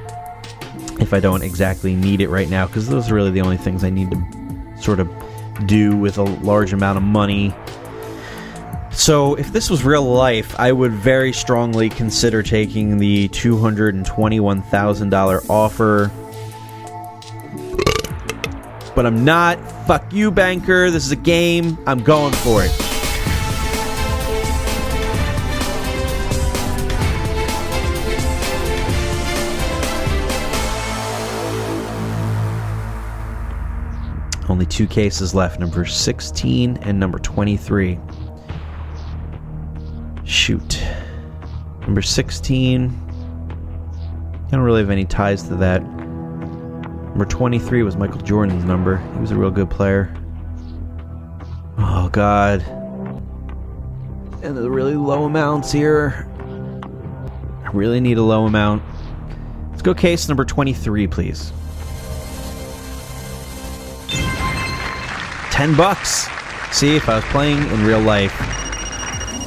if 0.98 1.14
i 1.14 1.20
don't 1.20 1.42
exactly 1.42 1.94
need 1.94 2.20
it 2.20 2.28
right 2.28 2.48
now 2.48 2.66
because 2.66 2.88
those 2.88 3.10
are 3.10 3.14
really 3.14 3.30
the 3.30 3.40
only 3.40 3.56
things 3.56 3.84
i 3.84 3.90
need 3.90 4.10
to 4.10 4.76
sort 4.82 5.00
of 5.00 5.08
do 5.66 5.96
with 5.96 6.18
a 6.18 6.22
large 6.22 6.72
amount 6.72 6.96
of 6.96 7.04
money 7.04 7.54
so, 8.92 9.36
if 9.36 9.52
this 9.52 9.70
was 9.70 9.84
real 9.84 10.04
life, 10.04 10.58
I 10.58 10.72
would 10.72 10.90
very 10.92 11.32
strongly 11.32 11.88
consider 11.88 12.42
taking 12.42 12.98
the 12.98 13.28
$221,000 13.28 15.48
offer. 15.48 16.10
But 18.94 19.06
I'm 19.06 19.24
not. 19.24 19.58
Fuck 19.86 20.12
you, 20.12 20.30
banker. 20.30 20.90
This 20.90 21.06
is 21.06 21.12
a 21.12 21.16
game. 21.16 21.78
I'm 21.86 22.02
going 22.02 22.34
for 22.34 22.62
it. 22.64 22.90
Only 34.50 34.66
two 34.66 34.88
cases 34.88 35.32
left 35.32 35.60
number 35.60 35.84
16 35.84 36.78
and 36.78 36.98
number 36.98 37.20
23. 37.20 38.00
Shoot. 40.30 40.80
Number 41.80 42.02
16. 42.02 42.88
I 42.88 44.50
don't 44.50 44.60
really 44.60 44.80
have 44.80 44.90
any 44.90 45.04
ties 45.04 45.42
to 45.48 45.56
that. 45.56 45.82
Number 45.82 47.24
23 47.24 47.82
was 47.82 47.96
Michael 47.96 48.20
Jordan's 48.20 48.62
number. 48.64 48.98
He 49.14 49.18
was 49.18 49.32
a 49.32 49.36
real 49.36 49.50
good 49.50 49.68
player. 49.68 50.14
Oh, 51.78 52.08
God. 52.12 52.62
And 54.44 54.56
the 54.56 54.70
really 54.70 54.94
low 54.94 55.24
amounts 55.24 55.72
here. 55.72 56.28
I 57.64 57.70
really 57.72 58.00
need 58.00 58.16
a 58.16 58.22
low 58.22 58.46
amount. 58.46 58.84
Let's 59.70 59.82
go 59.82 59.94
case 59.94 60.28
number 60.28 60.44
23, 60.44 61.08
please. 61.08 61.52
10 65.50 65.74
bucks. 65.76 66.28
See, 66.70 66.94
if 66.94 67.08
I 67.08 67.16
was 67.16 67.24
playing 67.24 67.58
in 67.58 67.84
real 67.84 68.00
life, 68.00 68.69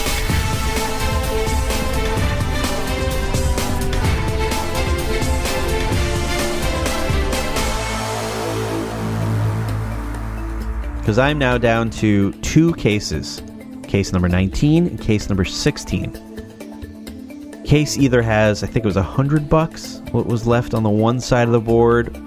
Because 11.14 11.30
I'm 11.30 11.38
now 11.38 11.60
down 11.60 11.92
to 11.92 12.32
two 12.42 12.74
cases 12.74 13.44
case 13.84 14.12
number 14.12 14.28
19 14.28 14.88
and 14.88 15.00
case 15.00 15.30
number 15.30 15.46
16. 15.46 17.64
Case 17.64 17.98
either 18.00 18.24
has, 18.24 18.64
I 18.64 18.66
think 18.66 18.78
it 18.78 18.88
was 18.88 18.98
a 18.98 19.04
hundred 19.04 19.48
bucks, 19.48 20.02
what 20.10 20.26
was 20.26 20.48
left 20.48 20.74
on 20.74 20.82
the 20.82 20.90
one 20.90 21.20
side 21.20 21.48
of 21.48 21.52
the 21.52 21.60
board. 21.60 22.18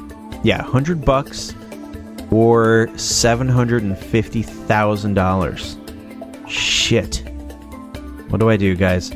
Yeah, 0.44 0.62
hundred 0.62 1.04
bucks 1.04 1.52
or 2.30 2.88
seven 2.96 3.48
hundred 3.48 3.82
and 3.82 3.98
fifty 3.98 4.42
thousand 4.42 5.14
dollars. 5.14 5.76
Shit. 6.46 7.28
What 8.28 8.38
do 8.38 8.48
I 8.48 8.56
do, 8.56 8.76
guys? 8.76 9.10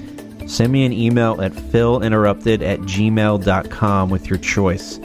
Send 0.48 0.72
me 0.72 0.84
an 0.84 0.92
email 0.92 1.40
at 1.40 1.52
philinterrupted 1.52 2.62
at 2.62 2.80
gmail.com 2.80 4.10
with 4.10 4.28
your 4.28 4.40
choice. 4.40 4.98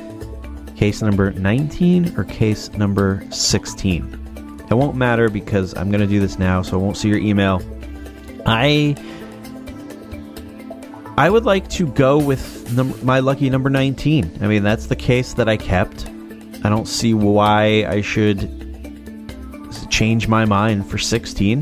Case 0.76 1.04
number 1.04 1.32
19 1.34 2.18
or 2.18 2.24
case 2.24 2.72
number 2.72 3.24
16. 3.30 4.25
It 4.70 4.74
won't 4.74 4.96
matter 4.96 5.30
because 5.30 5.76
I'm 5.76 5.90
going 5.90 6.02
to 6.02 6.08
do 6.08 6.20
this 6.20 6.40
now, 6.40 6.62
so 6.62 6.80
I 6.80 6.82
won't 6.82 6.98
see 6.98 7.10
your 7.10 7.20
email. 7.20 7.62
I 8.46 8.96
I 11.18 11.30
would 11.30 11.46
like 11.46 11.70
to 11.70 11.88
go 11.88 12.18
with 12.18 12.74
num- 12.76 13.06
my 13.06 13.20
lucky 13.20 13.50
number 13.50 13.70
19. 13.70 14.40
I 14.42 14.48
mean, 14.48 14.64
that's 14.64 14.88
the 14.88 14.96
case 14.96 15.34
that 15.36 15.48
I 15.48 15.56
kept. 15.56 16.08
I 16.64 16.70
don't 16.70 16.88
see 16.88 17.14
why 17.14 17.86
I 17.88 18.02
should 18.02 18.50
change 19.90 20.28
my 20.28 20.44
mind 20.44 20.90
for 20.90 20.98
16. 20.98 21.62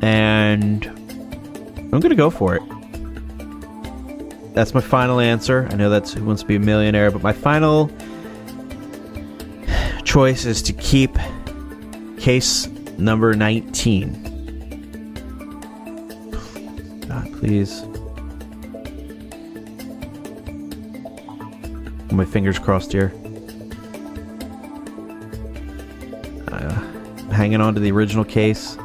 And 0.00 0.86
I'm 0.86 1.90
going 1.90 2.10
to 2.10 2.14
go 2.14 2.30
for 2.30 2.54
it. 2.54 2.62
That's 4.54 4.72
my 4.72 4.80
final 4.80 5.20
answer. 5.20 5.68
I 5.70 5.76
know 5.76 5.90
that's 5.90 6.12
Who 6.14 6.24
Wants 6.24 6.42
to 6.42 6.48
Be 6.48 6.56
a 6.56 6.60
Millionaire, 6.60 7.10
but 7.10 7.22
my 7.22 7.32
final 7.32 7.90
choice 10.04 10.46
is 10.46 10.62
to 10.62 10.72
keep 10.72 11.18
case 12.22 12.68
number 12.98 13.34
19. 13.34 14.12
God, 17.08 17.32
please. 17.32 17.82
My 22.12 22.24
fingers 22.24 22.60
crossed 22.60 22.92
here. 22.92 23.12
Uh, 26.46 26.70
hanging 27.32 27.60
on 27.60 27.74
to 27.74 27.80
the 27.80 27.90
original 27.90 28.24
case. 28.24 28.76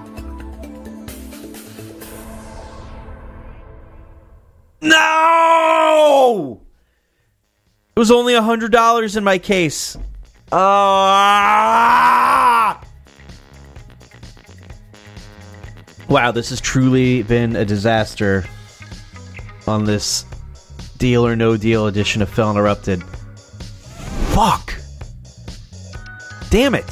No! 4.81 6.59
It 7.95 7.99
was 7.99 8.09
only 8.09 8.33
a 8.33 8.41
hundred 8.41 8.71
dollars 8.71 9.15
in 9.15 9.23
my 9.23 9.37
case. 9.37 9.95
Ah! 10.51 11.67
Wow, 16.09 16.31
this 16.31 16.49
has 16.51 16.61
truly 16.61 17.23
been 17.23 17.57
a 17.57 17.65
disaster 17.65 18.45
on 19.67 19.83
this 19.83 20.23
deal 20.97 21.27
or 21.27 21.35
no 21.35 21.57
deal 21.57 21.87
edition 21.87 22.21
of 22.21 22.29
Phil 22.29 22.49
Interrupted. 22.49 23.03
Fuck! 24.33 24.73
Damn 26.49 26.75
it! 26.75 26.89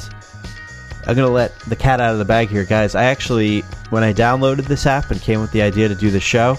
I'm 1.06 1.16
gonna 1.16 1.28
let 1.28 1.58
the 1.60 1.76
cat 1.76 1.98
out 1.98 2.12
of 2.12 2.18
the 2.18 2.26
bag 2.26 2.50
here, 2.50 2.66
guys. 2.66 2.94
I 2.94 3.04
actually, 3.04 3.62
when 3.88 4.02
I 4.02 4.12
downloaded 4.12 4.66
this 4.66 4.84
app 4.84 5.10
and 5.10 5.20
came 5.22 5.40
with 5.40 5.50
the 5.52 5.62
idea 5.62 5.88
to 5.88 5.94
do 5.94 6.10
the 6.10 6.20
show, 6.20 6.58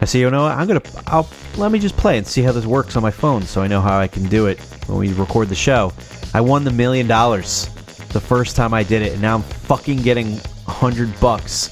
I 0.00 0.04
said, 0.04 0.18
you 0.18 0.30
know 0.30 0.44
what? 0.44 0.56
I'm 0.56 0.68
gonna, 0.68 0.82
I'll 1.08 1.28
let 1.56 1.72
me 1.72 1.80
just 1.80 1.96
play 1.96 2.16
and 2.16 2.24
see 2.24 2.42
how 2.42 2.52
this 2.52 2.66
works 2.66 2.94
on 2.94 3.02
my 3.02 3.10
phone, 3.10 3.42
so 3.42 3.60
I 3.60 3.66
know 3.66 3.80
how 3.80 3.98
I 3.98 4.06
can 4.06 4.28
do 4.28 4.46
it 4.46 4.60
when 4.86 4.98
we 4.98 5.12
record 5.14 5.48
the 5.48 5.56
show. 5.56 5.92
I 6.32 6.42
won 6.42 6.62
the 6.62 6.70
million 6.70 7.08
dollars 7.08 7.66
the 8.10 8.20
first 8.20 8.54
time 8.54 8.72
I 8.72 8.84
did 8.84 9.02
it, 9.02 9.14
and 9.14 9.22
now 9.22 9.34
I'm 9.34 9.42
fucking 9.42 10.02
getting 10.02 10.38
a 10.72 10.74
hundred 10.74 11.20
bucks. 11.20 11.70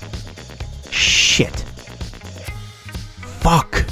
Shit. 0.90 1.64
Fuck. 3.40 3.86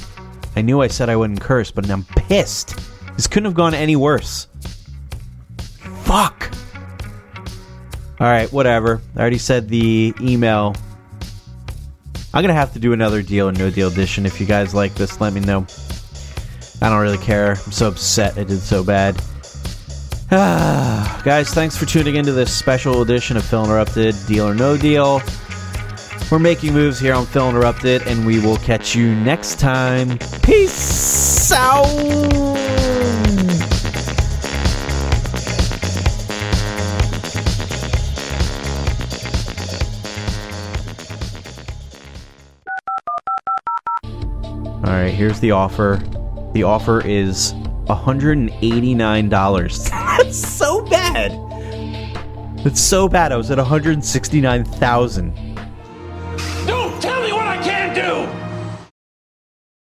I 0.54 0.60
knew 0.60 0.82
I 0.82 0.88
said 0.88 1.08
I 1.08 1.16
wouldn't 1.16 1.40
curse, 1.40 1.70
but 1.70 1.88
I'm 1.90 2.04
pissed. 2.04 2.78
This 3.16 3.26
couldn't 3.26 3.46
have 3.46 3.54
gone 3.54 3.72
any 3.72 3.96
worse. 3.96 4.48
Fuck. 6.02 6.50
All 8.20 8.26
right, 8.26 8.52
whatever. 8.52 9.00
I 9.16 9.20
already 9.20 9.38
said 9.38 9.68
the 9.68 10.12
email. 10.20 10.76
I'm 12.34 12.42
gonna 12.42 12.52
have 12.52 12.74
to 12.74 12.78
do 12.78 12.92
another 12.92 13.22
deal 13.22 13.48
or 13.48 13.52
no 13.52 13.70
deal 13.70 13.88
edition. 13.88 14.26
If 14.26 14.38
you 14.40 14.46
guys 14.46 14.74
like 14.74 14.94
this, 14.94 15.22
let 15.22 15.32
me 15.32 15.40
know. 15.40 15.66
I 16.82 16.90
don't 16.90 17.00
really 17.00 17.24
care. 17.24 17.52
I'm 17.52 17.72
so 17.72 17.88
upset 17.88 18.36
I 18.36 18.44
did 18.44 18.60
so 18.60 18.84
bad. 18.84 19.16
Ah, 20.30 21.22
guys, 21.24 21.54
thanks 21.54 21.74
for 21.74 21.86
tuning 21.86 22.16
into 22.16 22.32
this 22.32 22.54
special 22.54 23.00
edition 23.00 23.38
of 23.38 23.44
Phil 23.46 23.64
Interrupted 23.64 24.14
Deal 24.26 24.46
or 24.46 24.54
No 24.54 24.76
Deal. 24.76 25.22
We're 26.30 26.38
making 26.38 26.74
moves 26.74 27.00
here 27.00 27.14
on 27.14 27.24
Phil 27.24 27.48
Interrupted, 27.48 28.02
and 28.02 28.26
we 28.26 28.38
will 28.38 28.58
catch 28.58 28.94
you 28.94 29.14
next 29.14 29.58
time. 29.58 30.18
Peace 30.42 31.50
out. 31.50 31.86
All 44.84 44.94
right, 44.94 45.08
here's 45.08 45.40
the 45.40 45.52
offer. 45.52 46.02
The 46.52 46.64
offer 46.64 47.00
is 47.00 47.54
$189. 47.88 49.90
That's 49.90 50.36
so 50.36 50.84
bad. 50.84 51.32
That's 52.64 52.80
so 52.80 53.08
bad. 53.08 53.32
I 53.32 53.36
was 53.36 53.50
at 53.50 53.58
169,000. 53.58 55.47